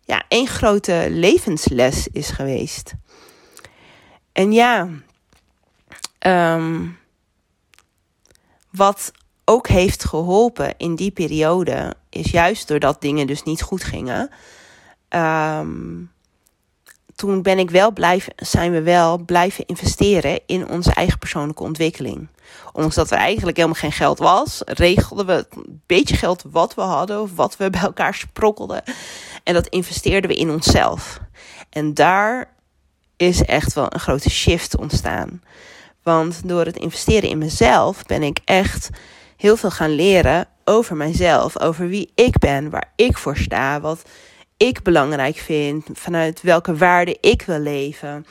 ja, 0.00 0.22
één 0.28 0.46
grote 0.46 1.06
levensles 1.10 2.08
is 2.08 2.30
geweest. 2.30 2.92
En 4.32 4.52
ja, 4.52 4.88
wat 8.70 9.12
ook 9.44 9.68
heeft 9.68 10.04
geholpen 10.04 10.74
in 10.76 10.94
die 10.94 11.10
periode, 11.10 11.94
is 12.08 12.30
juist 12.30 12.68
doordat 12.68 13.00
dingen 13.00 13.26
dus 13.26 13.42
niet 13.42 13.62
goed 13.62 13.84
gingen. 13.84 14.30
Toen 17.22 17.42
ben 17.42 17.58
ik 17.58 17.70
wel 17.70 17.92
blijven, 17.92 18.32
zijn 18.36 18.72
we 18.72 18.82
wel 18.82 19.18
blijven 19.18 19.66
investeren 19.66 20.40
in 20.46 20.68
onze 20.68 20.92
eigen 20.92 21.18
persoonlijke 21.18 21.62
ontwikkeling. 21.62 22.28
Ondanks 22.72 22.94
dat 22.94 23.10
er 23.10 23.18
eigenlijk 23.18 23.56
helemaal 23.56 23.80
geen 23.80 23.92
geld 23.92 24.18
was, 24.18 24.62
regelden 24.64 25.26
we 25.26 25.46
een 25.50 25.82
beetje 25.86 26.16
geld 26.16 26.44
wat 26.50 26.74
we 26.74 26.80
hadden 26.80 27.20
of 27.20 27.34
wat 27.34 27.56
we 27.56 27.70
bij 27.70 27.80
elkaar 27.80 28.14
sprokkelden. 28.14 28.82
En 29.44 29.54
dat 29.54 29.66
investeerden 29.66 30.30
we 30.30 30.36
in 30.36 30.50
onszelf. 30.50 31.20
En 31.70 31.94
daar 31.94 32.54
is 33.16 33.44
echt 33.44 33.72
wel 33.72 33.86
een 33.88 34.00
grote 34.00 34.30
shift 34.30 34.76
ontstaan. 34.76 35.42
Want 36.02 36.48
door 36.48 36.64
het 36.64 36.76
investeren 36.76 37.28
in 37.28 37.38
mezelf 37.38 38.06
ben 38.06 38.22
ik 38.22 38.38
echt 38.44 38.90
heel 39.36 39.56
veel 39.56 39.70
gaan 39.70 39.94
leren 39.94 40.48
over 40.64 40.96
mijzelf, 40.96 41.60
over 41.60 41.88
wie 41.88 42.12
ik 42.14 42.38
ben, 42.38 42.70
waar 42.70 42.92
ik 42.96 43.18
voor 43.18 43.36
sta, 43.36 43.80
wat 43.80 44.02
ik 44.62 44.82
belangrijk 44.82 45.36
vind, 45.36 45.86
vanuit 45.92 46.42
welke 46.42 46.76
waarden 46.76 47.16
ik 47.20 47.42
wil 47.42 47.58
leven. 47.58 48.26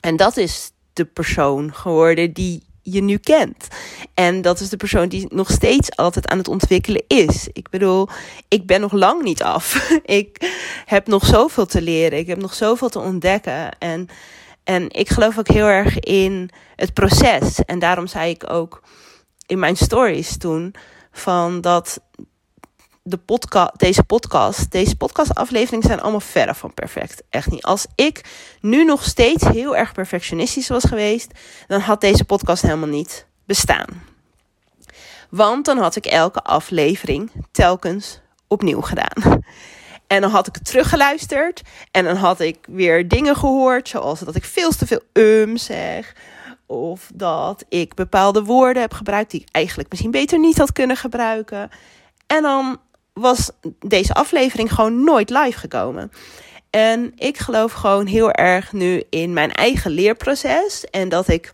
En 0.00 0.16
dat 0.16 0.36
is 0.36 0.70
de 0.92 1.04
persoon 1.04 1.74
geworden 1.74 2.32
die 2.32 2.62
je 2.82 3.02
nu 3.02 3.16
kent. 3.16 3.68
En 4.14 4.42
dat 4.42 4.60
is 4.60 4.68
de 4.68 4.76
persoon 4.76 5.08
die 5.08 5.26
nog 5.28 5.50
steeds 5.50 5.96
altijd 5.96 6.28
aan 6.28 6.38
het 6.38 6.48
ontwikkelen 6.48 7.02
is. 7.06 7.48
Ik 7.52 7.68
bedoel, 7.70 8.08
ik 8.48 8.66
ben 8.66 8.80
nog 8.80 8.92
lang 8.92 9.22
niet 9.22 9.42
af. 9.42 9.90
ik 10.20 10.54
heb 10.84 11.06
nog 11.06 11.26
zoveel 11.26 11.66
te 11.66 11.82
leren. 11.82 12.18
Ik 12.18 12.26
heb 12.26 12.38
nog 12.38 12.54
zoveel 12.54 12.88
te 12.88 12.98
ontdekken. 12.98 13.78
En 13.78 14.08
en 14.64 14.90
ik 14.90 15.08
geloof 15.08 15.38
ook 15.38 15.48
heel 15.48 15.66
erg 15.66 15.98
in 16.00 16.50
het 16.76 16.92
proces. 16.92 17.58
En 17.64 17.78
daarom 17.78 18.06
zei 18.06 18.30
ik 18.30 18.50
ook 18.50 18.82
in 19.46 19.58
mijn 19.58 19.76
stories 19.76 20.36
toen 20.36 20.74
van 21.12 21.60
dat 21.60 22.00
de 23.06 23.16
podcast, 23.16 23.78
deze 23.78 24.02
podcast, 24.02 24.70
deze 24.70 24.96
podcastafleveringen 24.96 25.86
zijn 25.86 26.00
allemaal 26.00 26.20
verre 26.20 26.54
van 26.54 26.74
perfect. 26.74 27.22
Echt 27.30 27.50
niet. 27.50 27.62
Als 27.62 27.86
ik 27.94 28.24
nu 28.60 28.84
nog 28.84 29.04
steeds 29.04 29.44
heel 29.44 29.76
erg 29.76 29.92
perfectionistisch 29.92 30.68
was 30.68 30.84
geweest, 30.84 31.32
dan 31.66 31.80
had 31.80 32.00
deze 32.00 32.24
podcast 32.24 32.62
helemaal 32.62 32.88
niet 32.88 33.26
bestaan. 33.46 34.02
Want 35.30 35.64
dan 35.64 35.78
had 35.78 35.96
ik 35.96 36.06
elke 36.06 36.42
aflevering 36.42 37.30
telkens 37.50 38.20
opnieuw 38.48 38.80
gedaan. 38.80 39.42
En 40.06 40.20
dan 40.20 40.30
had 40.30 40.46
ik 40.46 40.54
het 40.54 40.64
teruggeluisterd. 40.64 41.62
En 41.90 42.04
dan 42.04 42.16
had 42.16 42.40
ik 42.40 42.66
weer 42.66 43.08
dingen 43.08 43.36
gehoord. 43.36 43.88
Zoals 43.88 44.20
dat 44.20 44.34
ik 44.34 44.44
veel 44.44 44.70
te 44.70 44.86
veel 44.86 45.00
um 45.12 45.56
zeg. 45.56 46.16
Of 46.66 47.10
dat 47.14 47.64
ik 47.68 47.94
bepaalde 47.94 48.44
woorden 48.44 48.82
heb 48.82 48.92
gebruikt 48.92 49.30
die 49.30 49.40
ik 49.40 49.48
eigenlijk 49.50 49.90
misschien 49.90 50.10
beter 50.10 50.38
niet 50.38 50.58
had 50.58 50.72
kunnen 50.72 50.96
gebruiken. 50.96 51.70
En 52.26 52.42
dan 52.42 52.78
was 53.14 53.50
deze 53.78 54.14
aflevering 54.14 54.72
gewoon 54.72 55.04
nooit 55.04 55.30
live 55.30 55.58
gekomen. 55.58 56.10
En 56.70 57.12
ik 57.16 57.38
geloof 57.38 57.72
gewoon 57.72 58.06
heel 58.06 58.30
erg 58.30 58.72
nu 58.72 59.02
in 59.10 59.32
mijn 59.32 59.52
eigen 59.52 59.90
leerproces. 59.90 60.84
En 60.84 61.08
dat 61.08 61.28
ik 61.28 61.52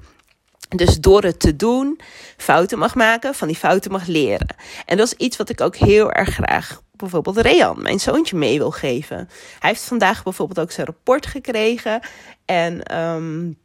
dus 0.69 1.01
door 1.01 1.23
het 1.23 1.41
te 1.41 1.57
doen 1.57 2.01
fouten 2.37 2.79
mag 2.79 2.95
maken, 2.95 3.35
van 3.35 3.49
die 3.49 3.57
fouten 3.57 3.91
mag 3.91 4.07
leren. 4.07 4.57
En 4.87 4.97
dat 4.97 5.07
is 5.07 5.27
iets 5.27 5.37
wat 5.37 5.49
ik 5.49 5.61
ook 5.61 5.77
heel 5.77 6.13
erg 6.13 6.29
graag 6.29 6.83
bijvoorbeeld 6.93 7.37
Rean, 7.37 7.83
mijn 7.83 8.01
zoontje, 8.01 8.37
mee 8.37 8.59
wil 8.59 8.71
geven. 8.71 9.17
Hij 9.59 9.71
heeft 9.71 9.83
vandaag 9.83 10.23
bijvoorbeeld 10.23 10.61
ook 10.61 10.71
zijn 10.71 10.87
rapport 10.87 11.27
gekregen. 11.27 12.01
En 12.45 12.99
um, 12.99 13.59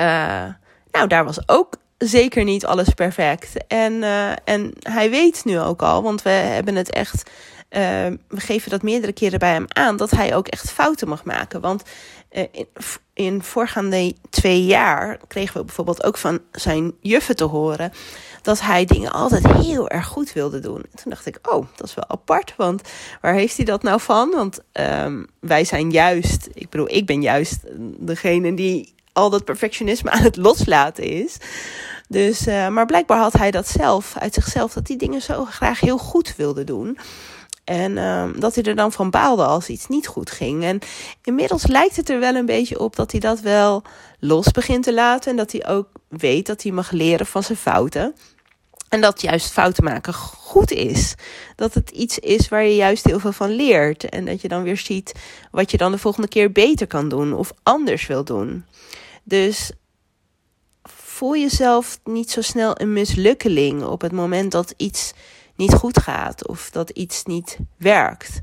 uh, 0.00 0.46
nou, 0.90 1.06
daar 1.08 1.24
was 1.24 1.48
ook 1.48 1.76
zeker 1.98 2.44
niet 2.44 2.66
alles 2.66 2.88
perfect. 2.88 3.66
En, 3.66 3.92
uh, 3.92 4.30
en 4.44 4.72
hij 4.82 5.10
weet 5.10 5.44
nu 5.44 5.60
ook 5.60 5.82
al, 5.82 6.02
want 6.02 6.22
we 6.22 6.30
hebben 6.30 6.76
het 6.76 6.90
echt. 6.90 7.30
Uh, 7.70 7.80
we 8.28 8.40
geven 8.40 8.70
dat 8.70 8.82
meerdere 8.82 9.12
keren 9.12 9.38
bij 9.38 9.52
hem 9.52 9.66
aan, 9.68 9.96
dat 9.96 10.10
hij 10.10 10.34
ook 10.34 10.48
echt 10.48 10.70
fouten 10.70 11.08
mag 11.08 11.24
maken. 11.24 11.60
Want 11.60 11.82
in, 12.52 12.66
in 13.14 13.42
voorgaande 13.42 14.14
twee 14.30 14.64
jaar 14.64 15.18
kregen 15.28 15.56
we 15.56 15.64
bijvoorbeeld 15.64 16.04
ook 16.04 16.16
van 16.16 16.40
zijn 16.52 16.92
juffen 17.00 17.36
te 17.36 17.44
horen 17.44 17.92
dat 18.42 18.60
hij 18.60 18.84
dingen 18.84 19.12
altijd 19.12 19.52
heel 19.52 19.88
erg 19.88 20.06
goed 20.06 20.32
wilde 20.32 20.60
doen. 20.60 20.76
En 20.76 21.02
toen 21.02 21.10
dacht 21.10 21.26
ik, 21.26 21.38
oh, 21.42 21.66
dat 21.76 21.86
is 21.86 21.94
wel 21.94 22.08
apart, 22.08 22.54
want 22.56 22.82
waar 23.20 23.34
heeft 23.34 23.56
hij 23.56 23.64
dat 23.64 23.82
nou 23.82 24.00
van? 24.00 24.30
Want 24.30 24.60
um, 24.72 25.26
wij 25.40 25.64
zijn 25.64 25.90
juist, 25.90 26.48
ik 26.54 26.68
bedoel, 26.70 26.90
ik 26.90 27.06
ben 27.06 27.22
juist 27.22 27.60
degene 27.98 28.54
die 28.54 28.93
al 29.14 29.30
dat 29.30 29.44
perfectionisme 29.44 30.10
aan 30.10 30.22
het 30.22 30.36
loslaten 30.36 31.04
is. 31.04 31.36
Dus, 32.08 32.46
uh, 32.46 32.68
maar 32.68 32.86
blijkbaar 32.86 33.18
had 33.18 33.32
hij 33.32 33.50
dat 33.50 33.68
zelf, 33.68 34.14
uit 34.18 34.34
zichzelf, 34.34 34.72
dat 34.72 34.86
die 34.86 34.96
dingen 34.96 35.22
zo 35.22 35.44
graag 35.44 35.80
heel 35.80 35.98
goed 35.98 36.36
wilde 36.36 36.64
doen. 36.64 36.98
En 37.64 37.98
ehm, 37.98 38.40
dat 38.40 38.54
hij 38.54 38.64
er 38.64 38.76
dan 38.76 38.92
van 38.92 39.10
baalde 39.10 39.44
als 39.44 39.68
iets 39.68 39.88
niet 39.88 40.06
goed 40.06 40.30
ging. 40.30 40.64
En 40.64 40.78
inmiddels 41.22 41.66
lijkt 41.66 41.96
het 41.96 42.08
er 42.08 42.20
wel 42.20 42.34
een 42.34 42.46
beetje 42.46 42.78
op 42.78 42.96
dat 42.96 43.10
hij 43.10 43.20
dat 43.20 43.40
wel 43.40 43.82
los 44.18 44.50
begint 44.50 44.82
te 44.84 44.94
laten. 44.94 45.30
En 45.30 45.36
dat 45.36 45.52
hij 45.52 45.66
ook 45.66 45.88
weet 46.08 46.46
dat 46.46 46.62
hij 46.62 46.72
mag 46.72 46.90
leren 46.90 47.26
van 47.26 47.42
zijn 47.42 47.58
fouten. 47.58 48.14
En 48.88 49.00
dat 49.00 49.20
juist 49.20 49.52
fouten 49.52 49.84
maken 49.84 50.14
goed 50.14 50.70
is. 50.70 51.14
Dat 51.56 51.74
het 51.74 51.90
iets 51.90 52.18
is 52.18 52.48
waar 52.48 52.64
je 52.64 52.76
juist 52.76 53.04
heel 53.04 53.20
veel 53.20 53.32
van 53.32 53.50
leert. 53.50 54.08
En 54.08 54.24
dat 54.24 54.40
je 54.40 54.48
dan 54.48 54.62
weer 54.62 54.76
ziet 54.76 55.12
wat 55.50 55.70
je 55.70 55.76
dan 55.76 55.92
de 55.92 55.98
volgende 55.98 56.28
keer 56.28 56.52
beter 56.52 56.86
kan 56.86 57.08
doen 57.08 57.34
of 57.34 57.52
anders 57.62 58.06
wil 58.06 58.24
doen. 58.24 58.64
Dus 59.24 59.72
voel 61.14 61.36
jezelf 61.36 61.98
niet 62.04 62.30
zo 62.30 62.40
snel 62.40 62.80
een 62.80 62.92
mislukkeling 62.92 63.84
op 63.84 64.00
het 64.00 64.12
moment 64.12 64.52
dat 64.52 64.74
iets 64.76 65.12
niet 65.56 65.74
goed 65.74 65.98
gaat 65.98 66.46
of 66.48 66.70
dat 66.70 66.90
iets 66.90 67.24
niet 67.24 67.58
werkt. 67.76 68.40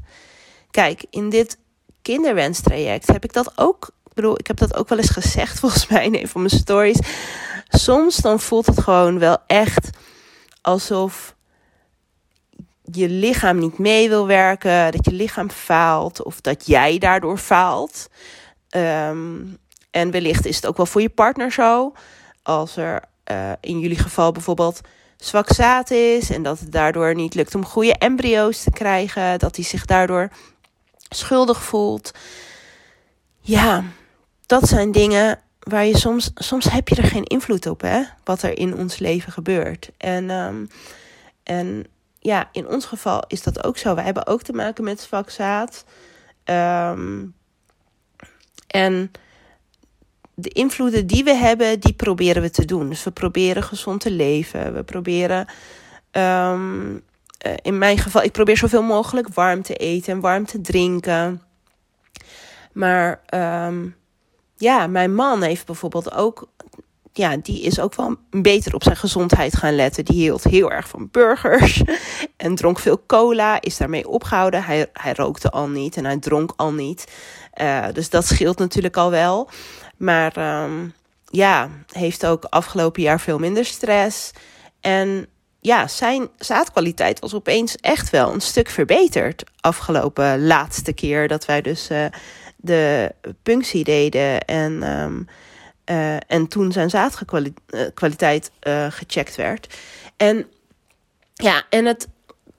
Kijk, 0.72 1.06
in 1.10 1.30
dit 1.30 1.58
kinderwenstraject 2.02 3.08
heb 3.08 3.24
ik 3.24 3.34
dat 3.34 3.52
ook. 3.56 3.90
Ik 4.06 4.14
bedoel, 4.14 4.40
ik 4.40 4.48
heb 4.48 4.58
dat 4.58 4.76
ook 4.76 4.90
wel 4.90 4.98
eens 4.98 5.10
gezegd 5.10 5.60
volgens 5.60 5.88
mij 5.88 6.06
in 6.06 6.16
een 6.16 6.28
van 6.28 6.42
mijn 6.42 6.60
stories. 6.60 7.00
Soms 7.68 8.16
dan 8.16 8.40
voelt 8.40 8.66
het 8.66 8.82
gewoon 8.82 9.20
wel 9.20 9.38
echt 9.48 9.90
alsof 10.62 11.36
je 12.84 13.10
lichaam 13.10 13.58
niet 13.58 13.78
mee 13.78 14.10
wil 14.10 14.28
werken, 14.28 14.92
dat 14.92 15.06
je 15.06 15.12
lichaam 15.12 15.50
faalt 15.50 16.24
of 16.24 16.42
dat 16.42 16.68
jij 16.68 16.98
daardoor 16.98 17.38
faalt. 17.38 18.08
Ehm, 18.70 19.40
en 19.92 20.12
wellicht 20.12 20.46
is 20.46 20.56
het 20.56 20.66
ook 20.66 20.78
wel 20.78 20.86
voor 20.86 21.02
je 21.02 21.10
partner 21.10 21.52
zo. 21.52 21.94
Als 22.44 22.78
er 22.78 23.04
uh, 23.32 23.52
in 23.60 23.80
jullie 23.80 24.00
geval 24.00 24.32
bijvoorbeeld 24.32 24.82
zwak 25.18 25.54
zaad 25.54 25.92
is 25.92 26.30
en 26.30 26.44
dat 26.44 26.60
het 26.60 26.72
daardoor 26.72 27.16
niet 27.16 27.34
lukt 27.36 27.56
om 27.56 27.66
goede 27.66 27.94
embryo's 27.98 28.64
te 28.64 28.72
krijgen, 28.72 29.40
dat 29.40 29.56
hij 29.56 29.66
zich 29.66 29.86
daardoor 29.86 30.30
schuldig 31.10 31.64
voelt. 31.64 32.12
Ja, 33.40 33.84
dat 34.46 34.68
zijn 34.68 34.92
dingen 34.92 35.40
waar 35.60 35.86
je 35.86 35.98
soms, 35.98 36.32
soms 36.36 36.66
heb 36.70 36.88
je 36.88 36.96
er 36.96 37.08
geen 37.08 37.24
invloed 37.24 37.66
op, 37.66 37.82
hè, 37.82 38.04
wat 38.24 38.42
er 38.42 38.58
in 38.58 38.76
ons 38.76 38.98
leven 38.98 39.32
gebeurt. 39.32 39.92
En, 39.98 40.30
um, 40.30 40.70
en 41.44 41.86
ja, 42.20 42.50
in 42.52 42.68
ons 42.68 42.86
geval 42.86 43.24
is 43.28 43.44
dat 43.44 43.64
ook 43.64 43.78
zo. 43.78 43.96
Wij 43.96 44.04
hebben 44.04 44.28
ook 44.28 44.42
te 44.42 44.54
maken 44.54 44.84
met 44.84 45.02
zwak 45.02 45.30
zaad. 45.30 45.86
Um, 46.46 47.36
en 48.68 49.12
de 50.34 50.50
invloeden 50.50 51.08
die 51.08 51.24
we 51.24 51.34
hebben, 51.34 51.80
die 51.80 51.94
proberen 51.94 52.42
we 52.42 52.50
te 52.50 52.66
doen. 52.66 52.90
Dus 52.90 53.04
we 53.04 53.12
proberen 53.12 53.64
gezond 53.64 54.02
te 54.02 54.12
leven. 54.12 54.74
We 54.74 54.84
proberen, 54.84 55.48
um, 56.12 57.04
in 57.62 57.78
mijn 57.78 57.98
geval, 57.98 58.24
ik 58.24 58.32
probeer 58.32 58.58
zoveel 58.58 58.84
mogelijk 58.84 59.34
warm 59.34 59.62
te 59.62 59.76
eten 59.76 60.14
en 60.14 60.20
warm 60.20 60.46
te 60.46 60.62
drinken. 60.62 61.42
Maar 62.74 63.22
um, 63.68 63.96
ja, 64.58 64.88
mijn 64.88 65.16
man 65.16 65.42
heeft 65.42 65.66
bijvoorbeeld 65.66 66.14
ook, 66.14 66.50
ja, 67.14 67.38
die 67.38 67.62
is 67.62 67.80
ook 67.80 67.96
wel 67.96 68.16
beter 68.30 68.74
op 68.74 68.84
zijn 68.84 68.96
gezondheid 68.96 69.58
gaan 69.58 69.76
letten. 69.76 70.06
Die 70.06 70.22
hield 70.22 70.44
heel 70.44 70.72
erg 70.72 70.88
van 70.88 71.10
burgers 71.12 71.82
en 72.38 72.56
dronk 72.56 72.80
veel 72.80 73.04
cola, 73.08 73.62
is 73.62 73.78
daarmee 73.78 74.08
opgehouden. 74.08 74.64
Hij, 74.64 74.90
hij 74.94 75.14
rookte 75.14 75.50
al 75.50 75.68
niet 75.68 75.98
en 75.98 76.06
hij 76.06 76.18
dronk 76.18 76.54
al 76.56 76.74
niet. 76.74 77.12
Uh, 77.62 77.86
dus 77.94 78.10
dat 78.10 78.26
scheelt 78.26 78.58
natuurlijk 78.58 78.98
al 78.98 79.10
wel. 79.10 79.50
Maar 80.02 80.64
um, 80.64 80.94
ja, 81.30 81.70
heeft 81.92 82.26
ook 82.26 82.44
afgelopen 82.44 83.02
jaar 83.02 83.20
veel 83.20 83.40
minder 83.40 83.66
stress. 83.66 84.32
En 84.80 85.28
ja, 85.60 85.88
zijn 85.88 86.30
zaadkwaliteit 86.38 87.20
was 87.20 87.34
opeens 87.34 87.76
echt 87.76 88.10
wel 88.10 88.34
een 88.34 88.42
stuk 88.42 88.70
verbeterd. 88.70 89.44
Afgelopen 89.60 90.46
laatste 90.46 90.94
keer 90.94 91.28
dat 91.28 91.46
wij 91.46 91.62
dus 91.62 91.90
uh, 91.90 92.06
de 92.56 93.12
punctie 93.44 93.84
deden. 93.84 94.46
En, 94.46 95.00
um, 95.00 95.28
uh, 95.86 96.16
en 96.28 96.48
toen 96.48 96.72
zijn 96.72 96.90
zaadkwaliteit 96.90 98.52
uh, 98.68 98.86
gecheckt 98.90 99.36
werd. 99.36 99.78
En 100.18 100.46
ja, 101.34 101.64
en 101.70 101.86
het 101.86 102.08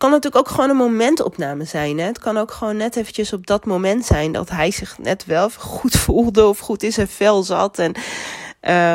kan 0.02 0.10
natuurlijk 0.10 0.46
ook 0.46 0.54
gewoon 0.54 0.70
een 0.70 0.76
momentopname 0.76 1.64
zijn. 1.64 1.98
Hè? 1.98 2.04
Het 2.04 2.18
kan 2.18 2.38
ook 2.38 2.50
gewoon 2.50 2.76
net 2.76 2.96
eventjes 2.96 3.32
op 3.32 3.46
dat 3.46 3.64
moment 3.64 4.04
zijn 4.04 4.32
dat 4.32 4.50
hij 4.50 4.70
zich 4.70 4.98
net 4.98 5.24
wel 5.24 5.50
goed 5.50 5.96
voelde 5.96 6.46
of 6.46 6.58
goed 6.58 6.82
in 6.82 6.92
zijn 6.92 7.08
vel 7.08 7.42
zat. 7.42 7.78
En 7.78 7.94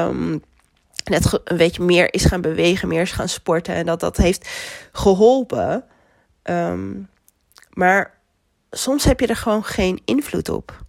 um, 0.07 0.43
net 1.03 1.39
een 1.43 1.57
beetje 1.57 1.83
meer 1.83 2.13
is 2.13 2.25
gaan 2.25 2.41
bewegen, 2.41 2.87
meer 2.87 3.01
is 3.01 3.11
gaan 3.11 3.29
sporten. 3.29 3.75
En 3.75 3.85
dat 3.85 3.99
dat 3.99 4.17
heeft 4.17 4.49
geholpen. 4.91 5.85
Um, 6.43 7.09
maar 7.69 8.19
soms 8.71 9.03
heb 9.03 9.19
je 9.19 9.27
er 9.27 9.35
gewoon 9.35 9.63
geen 9.63 10.01
invloed 10.05 10.49
op. 10.49 10.83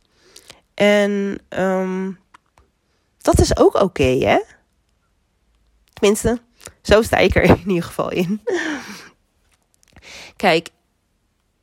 En 0.74 1.38
um, 1.48 2.18
dat 3.18 3.40
is 3.40 3.56
ook 3.56 3.74
oké, 3.74 4.18
hè? 4.18 4.38
Tenminste, 5.92 6.40
zo 6.82 7.02
sta 7.02 7.16
ik 7.16 7.34
er 7.34 7.42
in 7.42 7.62
ieder 7.66 7.84
geval 7.84 8.10
in. 8.10 8.40
Kijk, 10.38 10.68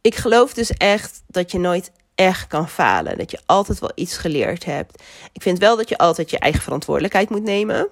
ik 0.01 0.15
geloof 0.15 0.53
dus 0.53 0.71
echt 0.71 1.23
dat 1.27 1.51
je 1.51 1.59
nooit 1.59 1.91
echt 2.15 2.47
kan 2.47 2.69
falen. 2.69 3.17
Dat 3.17 3.31
je 3.31 3.39
altijd 3.45 3.79
wel 3.79 3.91
iets 3.95 4.17
geleerd 4.17 4.65
hebt. 4.65 5.03
Ik 5.31 5.41
vind 5.41 5.59
wel 5.59 5.77
dat 5.77 5.89
je 5.89 5.97
altijd 5.97 6.29
je 6.29 6.39
eigen 6.39 6.61
verantwoordelijkheid 6.61 7.29
moet 7.29 7.43
nemen. 7.43 7.87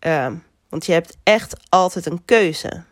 Um, 0.00 0.44
want 0.68 0.86
je 0.86 0.92
hebt 0.92 1.16
echt 1.22 1.56
altijd 1.68 2.06
een 2.06 2.24
keuze. 2.24 2.82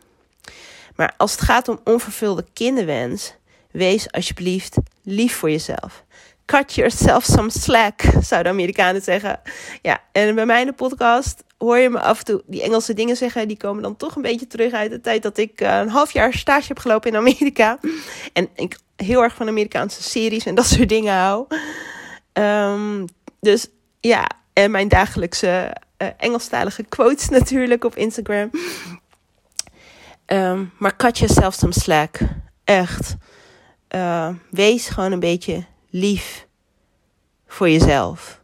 Maar 0.95 1.13
als 1.17 1.31
het 1.31 1.41
gaat 1.41 1.67
om 1.67 1.79
onvervulde 1.83 2.45
kinderwens, 2.53 3.33
wees 3.71 4.11
alsjeblieft 4.11 4.75
lief 5.03 5.35
voor 5.35 5.49
jezelf. 5.49 6.03
Cut 6.49 6.73
yourself 6.73 7.23
some 7.23 7.49
slack, 7.49 8.01
zouden 8.21 8.51
Amerikanen 8.51 9.01
zeggen. 9.01 9.39
Ja, 9.81 10.01
en 10.11 10.35
bij 10.35 10.45
mij 10.45 10.59
in 10.59 10.65
de 10.65 10.73
podcast 10.73 11.43
hoor 11.57 11.77
je 11.77 11.89
me 11.89 11.99
af 11.99 12.19
en 12.19 12.25
toe 12.25 12.43
die 12.45 12.61
Engelse 12.63 12.93
dingen 12.93 13.17
zeggen. 13.17 13.47
Die 13.47 13.57
komen 13.57 13.83
dan 13.83 13.97
toch 13.97 14.15
een 14.15 14.21
beetje 14.21 14.47
terug 14.47 14.73
uit 14.73 14.91
de 14.91 15.01
tijd 15.01 15.23
dat 15.23 15.37
ik 15.37 15.61
uh, 15.61 15.77
een 15.77 15.89
half 15.89 16.11
jaar 16.11 16.33
stage 16.33 16.67
heb 16.67 16.79
gelopen 16.79 17.09
in 17.09 17.17
Amerika. 17.17 17.79
En 18.33 18.49
ik 18.55 18.79
heel 18.95 19.23
erg 19.23 19.35
van 19.35 19.47
Amerikaanse 19.47 20.03
series 20.03 20.45
en 20.45 20.55
dat 20.55 20.65
soort 20.65 20.89
dingen 20.89 21.13
hou. 21.13 21.45
Um, 22.33 23.05
dus 23.39 23.67
ja, 23.99 24.27
en 24.53 24.71
mijn 24.71 24.87
dagelijkse 24.87 25.75
uh, 25.97 26.07
Engelstalige 26.17 26.83
quotes 26.83 27.29
natuurlijk 27.29 27.83
op 27.83 27.95
Instagram. 27.95 28.51
Um, 30.25 30.71
maar 30.77 30.95
cut 30.95 31.17
yourself 31.17 31.53
some 31.53 31.73
slack. 31.73 32.17
Echt. 32.63 33.15
Uh, 33.95 34.29
wees 34.49 34.87
gewoon 34.87 35.11
een 35.11 35.19
beetje 35.19 35.65
lief 35.89 36.47
voor 37.47 37.69
jezelf. 37.69 38.41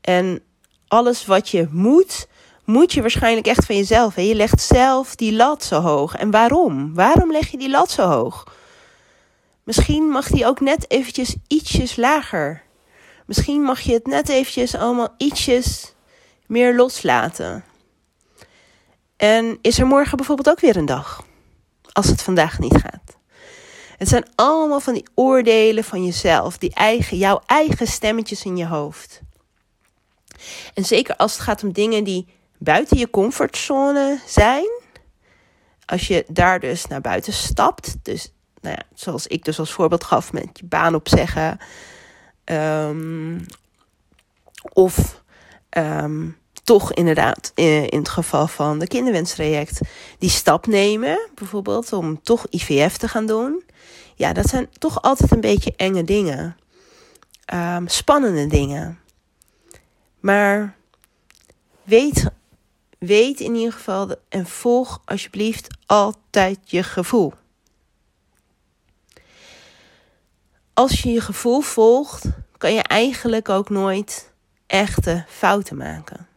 En 0.00 0.42
alles 0.88 1.26
wat 1.26 1.48
je 1.48 1.68
moet, 1.70 2.28
moet 2.64 2.92
je 2.92 3.00
waarschijnlijk 3.00 3.46
echt 3.46 3.66
van 3.66 3.76
jezelf. 3.76 4.14
Hè? 4.14 4.22
Je 4.22 4.34
legt 4.34 4.60
zelf 4.60 5.14
die 5.14 5.32
lat 5.32 5.64
zo 5.64 5.80
hoog. 5.80 6.14
En 6.14 6.30
waarom? 6.30 6.94
Waarom 6.94 7.32
leg 7.32 7.48
je 7.48 7.56
die 7.56 7.70
lat 7.70 7.90
zo 7.90 8.02
hoog? 8.02 8.56
Misschien 9.64 10.08
mag 10.08 10.26
die 10.26 10.46
ook 10.46 10.60
net 10.60 10.90
eventjes 10.90 11.36
ietsjes 11.46 11.96
lager. 11.96 12.62
Misschien 13.26 13.62
mag 13.62 13.80
je 13.80 13.92
het 13.92 14.06
net 14.06 14.28
eventjes 14.28 14.74
allemaal 14.74 15.14
ietsjes 15.16 15.94
meer 16.46 16.76
loslaten. 16.76 17.64
En 19.16 19.58
is 19.60 19.78
er 19.78 19.86
morgen 19.86 20.16
bijvoorbeeld 20.16 20.50
ook 20.50 20.60
weer 20.60 20.76
een 20.76 20.86
dag? 20.86 21.24
Als 21.92 22.06
het 22.06 22.22
vandaag 22.22 22.58
niet 22.58 22.76
gaat. 22.76 23.07
Het 23.98 24.08
zijn 24.08 24.26
allemaal 24.34 24.80
van 24.80 24.94
die 24.94 25.06
oordelen 25.14 25.84
van 25.84 26.04
jezelf, 26.04 26.58
die 26.58 26.74
eigen, 26.74 27.16
jouw 27.16 27.40
eigen 27.46 27.86
stemmetjes 27.86 28.44
in 28.44 28.56
je 28.56 28.66
hoofd. 28.66 29.20
En 30.74 30.84
zeker 30.84 31.16
als 31.16 31.32
het 31.32 31.40
gaat 31.40 31.62
om 31.62 31.72
dingen 31.72 32.04
die 32.04 32.28
buiten 32.58 32.98
je 32.98 33.10
comfortzone 33.10 34.20
zijn. 34.26 34.70
Als 35.84 36.06
je 36.06 36.24
daar 36.28 36.60
dus 36.60 36.86
naar 36.86 37.00
buiten 37.00 37.32
stapt. 37.32 37.96
Dus 38.02 38.32
nou 38.60 38.76
ja, 38.78 38.82
zoals 38.94 39.26
ik 39.26 39.44
dus 39.44 39.58
als 39.58 39.72
voorbeeld 39.72 40.04
gaf 40.04 40.32
met 40.32 40.48
je 40.52 40.64
baan 40.64 40.94
opzeggen. 40.94 41.58
Um, 42.44 43.46
of 44.72 45.22
um, 45.70 46.36
toch 46.64 46.92
inderdaad 46.92 47.52
in, 47.54 47.88
in 47.88 47.98
het 47.98 48.08
geval 48.08 48.46
van 48.46 48.78
de 48.78 48.86
kinderwenstraject 48.86 49.80
die 50.18 50.30
stap 50.30 50.66
nemen. 50.66 51.28
Bijvoorbeeld 51.34 51.92
om 51.92 52.22
toch 52.22 52.46
IVF 52.50 52.96
te 52.96 53.08
gaan 53.08 53.26
doen. 53.26 53.62
Ja, 54.18 54.32
dat 54.32 54.48
zijn 54.48 54.68
toch 54.78 55.02
altijd 55.02 55.30
een 55.30 55.40
beetje 55.40 55.72
enge 55.76 56.04
dingen. 56.04 56.56
Um, 57.54 57.88
spannende 57.88 58.46
dingen. 58.46 58.98
Maar 60.20 60.76
weet 61.82 62.30
weet 62.98 63.40
in 63.40 63.54
ieder 63.54 63.72
geval 63.72 64.16
en 64.28 64.46
volg 64.46 65.02
alsjeblieft 65.04 65.76
altijd 65.86 66.58
je 66.70 66.82
gevoel. 66.82 67.32
Als 70.74 71.02
je 71.02 71.10
je 71.10 71.20
gevoel 71.20 71.60
volgt, 71.60 72.24
kan 72.56 72.74
je 72.74 72.82
eigenlijk 72.82 73.48
ook 73.48 73.70
nooit 73.70 74.32
echte 74.66 75.24
fouten 75.28 75.76
maken. 75.76 76.28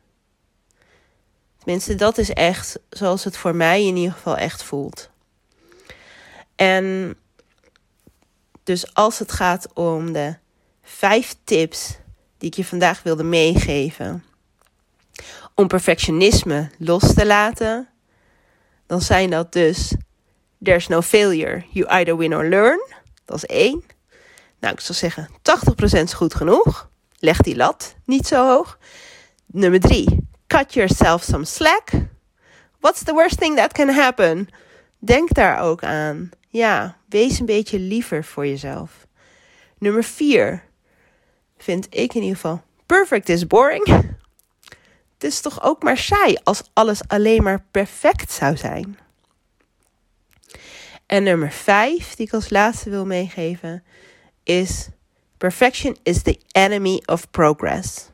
Tenminste, 1.57 1.95
dat 1.95 2.17
is 2.17 2.29
echt 2.29 2.79
zoals 2.89 3.23
het 3.23 3.37
voor 3.37 3.55
mij 3.55 3.85
in 3.85 3.95
ieder 3.95 4.13
geval 4.13 4.37
echt 4.37 4.63
voelt. 4.63 5.09
En 6.55 7.15
Dus 8.71 8.93
als 8.93 9.19
het 9.19 9.31
gaat 9.31 9.73
om 9.73 10.13
de 10.13 10.35
vijf 10.83 11.35
tips 11.43 11.97
die 12.37 12.49
ik 12.49 12.55
je 12.55 12.65
vandaag 12.65 13.03
wilde 13.03 13.23
meegeven 13.23 14.23
om 15.55 15.67
perfectionisme 15.67 16.69
los 16.77 17.13
te 17.13 17.25
laten, 17.25 17.89
dan 18.87 19.01
zijn 19.01 19.29
dat 19.29 19.53
dus 19.53 19.95
there's 20.63 20.87
no 20.87 21.01
failure, 21.01 21.63
you 21.69 21.87
either 21.89 22.17
win 22.17 22.35
or 22.35 22.45
learn. 22.45 22.79
Dat 23.25 23.35
is 23.35 23.45
één. 23.45 23.83
Nou, 24.59 24.73
ik 24.73 24.79
zou 24.79 24.97
zeggen 24.97 25.29
80% 25.29 26.01
is 26.03 26.13
goed 26.13 26.35
genoeg. 26.35 26.89
Leg 27.19 27.37
die 27.37 27.55
lat 27.55 27.95
niet 28.05 28.27
zo 28.27 28.47
hoog. 28.47 28.77
Nummer 29.45 29.79
drie, 29.79 30.27
cut 30.47 30.73
yourself 30.73 31.23
some 31.23 31.45
slack. 31.45 31.89
What's 32.79 33.03
the 33.03 33.13
worst 33.13 33.39
thing 33.39 33.55
that 33.57 33.71
can 33.71 33.89
happen? 33.89 34.47
Denk 34.99 35.33
daar 35.33 35.59
ook 35.59 35.83
aan. 35.83 36.31
Ja, 36.51 36.97
wees 37.09 37.39
een 37.39 37.45
beetje 37.45 37.79
liever 37.79 38.23
voor 38.23 38.47
jezelf. 38.47 39.07
Nummer 39.77 40.03
vier, 40.03 40.63
vind 41.57 41.85
ik 41.89 42.13
in 42.13 42.21
ieder 42.21 42.35
geval, 42.35 42.61
perfect 42.85 43.29
is 43.29 43.47
boring. 43.47 43.87
Het 45.13 45.23
is 45.23 45.41
toch 45.41 45.63
ook 45.63 45.83
maar 45.83 45.97
saai 45.97 46.37
als 46.43 46.63
alles 46.73 47.07
alleen 47.07 47.43
maar 47.43 47.65
perfect 47.71 48.31
zou 48.31 48.57
zijn. 48.57 48.97
En 51.05 51.23
nummer 51.23 51.51
vijf, 51.51 52.15
die 52.15 52.25
ik 52.25 52.33
als 52.33 52.49
laatste 52.49 52.89
wil 52.89 53.05
meegeven, 53.05 53.83
is 54.43 54.89
perfection 55.37 55.97
is 56.03 56.21
the 56.21 56.39
enemy 56.51 57.01
of 57.05 57.29
progress. 57.29 58.09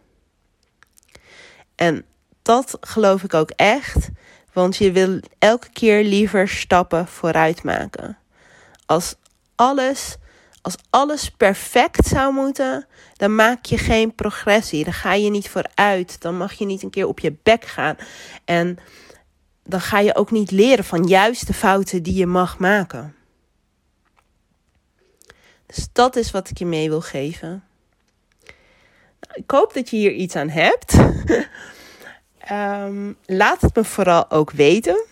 En 1.76 2.06
dat 2.41 2.78
geloof 2.82 3.23
ik 3.23 3.34
ook 3.34 3.50
echt, 3.50 4.10
want 4.54 4.78
je 4.78 4.91
wil 4.91 5.19
elke 5.39 5.69
keer 5.69 6.04
liever 6.04 6.47
stappen 6.47 7.08
vooruit 7.08 7.63
maken. 7.63 8.17
Als 8.88 9.15
alles, 9.56 10.17
als 10.62 10.76
alles 10.89 11.30
perfect 11.30 12.08
zou 12.08 12.34
moeten, 12.34 12.88
dan 13.13 13.36
maak 13.36 13.65
je 13.65 13.78
geen 13.78 14.15
progressie. 14.15 14.84
Dan 14.84 14.93
ga 14.93 15.13
je 15.13 15.30
niet 15.30 15.50
vooruit. 15.50 16.21
Dan 16.21 16.38
mag 16.38 16.54
je 16.54 16.65
niet 16.65 16.84
een 16.84 16.89
keer 16.89 17.08
op 17.08 17.19
je 17.19 17.36
bek 17.43 17.65
gaan. 17.65 17.95
En 18.45 18.78
dan 19.63 19.82
ga 19.82 20.00
je 20.00 20.15
ook 20.15 20.32
niet 20.32 20.52
leren 20.52 20.86
van 20.86 21.04
juist 21.04 21.47
de 21.47 21.54
fouten 21.54 22.04
die 22.04 22.15
je 22.15 22.26
mag 22.26 22.58
maken. 22.58 23.15
Dus 25.65 25.88
dat 25.91 26.15
is 26.15 26.32
wat 26.32 26.50
ik 26.50 26.58
je 26.58 26.65
mee 26.65 26.89
wil 26.89 27.02
geven. 27.02 27.63
Nou, 29.19 29.34
ik 29.34 29.52
hoop 29.52 29.73
dat 29.73 29.89
je 29.89 29.97
hier 29.97 30.12
iets 30.12 30.36
aan 30.36 30.50
hebt. 30.50 30.93
um, 32.52 33.17
laat 33.41 33.62
het 33.62 33.76
me 33.76 33.84
vooral 33.84 34.32
ook 34.32 34.52
weten. 34.52 35.06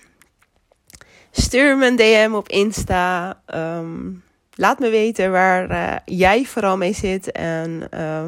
Stuur 1.38 1.78
me 1.78 1.88
een 1.88 1.95
DM 1.95 2.34
op 2.34 2.50
Insta. 2.50 3.41
Um, 3.56 4.24
laat 4.54 4.80
me 4.80 4.89
weten 4.89 5.32
waar 5.32 5.71
uh, 5.71 5.95
jij 6.06 6.45
vooral 6.45 6.78
mee 6.78 6.93
zit 6.93 7.32
en 7.32 7.88
uh, 7.93 8.26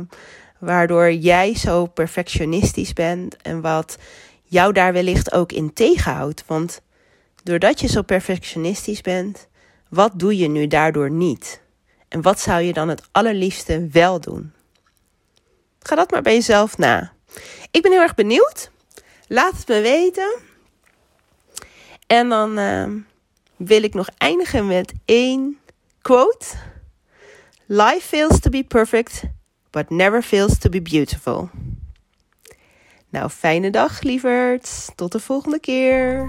waardoor 0.58 1.12
jij 1.12 1.56
zo 1.56 1.86
perfectionistisch 1.86 2.94
bent 2.94 3.38
en 3.42 3.62
wat 3.62 3.98
jou 4.44 4.74
daar 4.74 4.94
wellicht 4.94 5.32
ook 5.32 5.52
in 5.52 5.74
tegenhoudt. 5.74 6.44
Want 6.48 6.82
doordat 7.44 7.80
je 7.80 7.88
zo 7.88 8.02
perfectionistisch 8.02 9.02
bent, 9.02 9.48
wat 9.90 10.12
doe 10.16 10.38
je 10.38 10.48
nu 10.48 10.68
daardoor 10.68 11.12
niet? 11.12 11.62
En 12.08 12.22
wat 12.22 12.40
zou 12.40 12.62
je 12.62 12.74
dan 12.74 12.90
het 12.90 13.02
allerliefste 13.12 13.88
wel 13.92 14.20
doen? 14.20 14.52
Ga 15.80 15.96
dat 15.96 16.12
maar 16.12 16.22
bij 16.22 16.34
jezelf 16.34 16.78
na. 16.78 17.12
Ik 17.72 17.82
ben 17.82 17.92
heel 17.92 18.02
erg 18.02 18.16
benieuwd. 18.16 18.72
Laat 19.28 19.58
het 19.58 19.68
me 19.68 19.82
weten. 19.82 20.47
En 22.08 22.30
dan 22.30 22.60
uh, 22.60 22.86
wil 23.56 23.84
ik 23.84 23.94
nog 23.94 24.10
eindigen 24.18 24.68
met 24.68 24.94
één 25.06 25.58
quote. 26.02 26.46
Life 27.66 28.02
fails 28.02 28.40
to 28.40 28.50
be 28.50 28.64
perfect, 28.64 29.24
but 29.70 29.90
never 29.90 30.22
fails 30.22 30.58
to 30.58 30.70
be 30.70 30.82
beautiful. 30.82 31.50
Nou, 33.10 33.30
fijne 33.30 33.70
dag, 33.70 34.02
lieverds. 34.02 34.90
Tot 34.96 35.12
de 35.12 35.20
volgende 35.20 35.60
keer. 35.60 36.28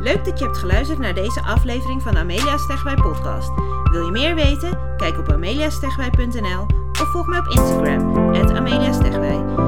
Leuk 0.00 0.24
dat 0.24 0.38
je 0.38 0.44
hebt 0.44 0.58
geluisterd 0.58 0.98
naar 0.98 1.14
deze 1.14 1.40
aflevering 1.40 2.02
van 2.02 2.16
Amelia 2.16 2.56
Stegwij 2.56 2.94
podcast. 2.94 3.50
Wil 3.90 4.04
je 4.04 4.10
meer 4.10 4.34
weten? 4.34 4.96
Kijk 4.96 5.18
op 5.18 5.32
ameliastegwij.nl 5.32 6.66
of 6.90 7.10
volg 7.12 7.26
mij 7.26 7.38
op 7.38 7.46
Instagram, 7.46 8.16
Amelia. 8.56 9.67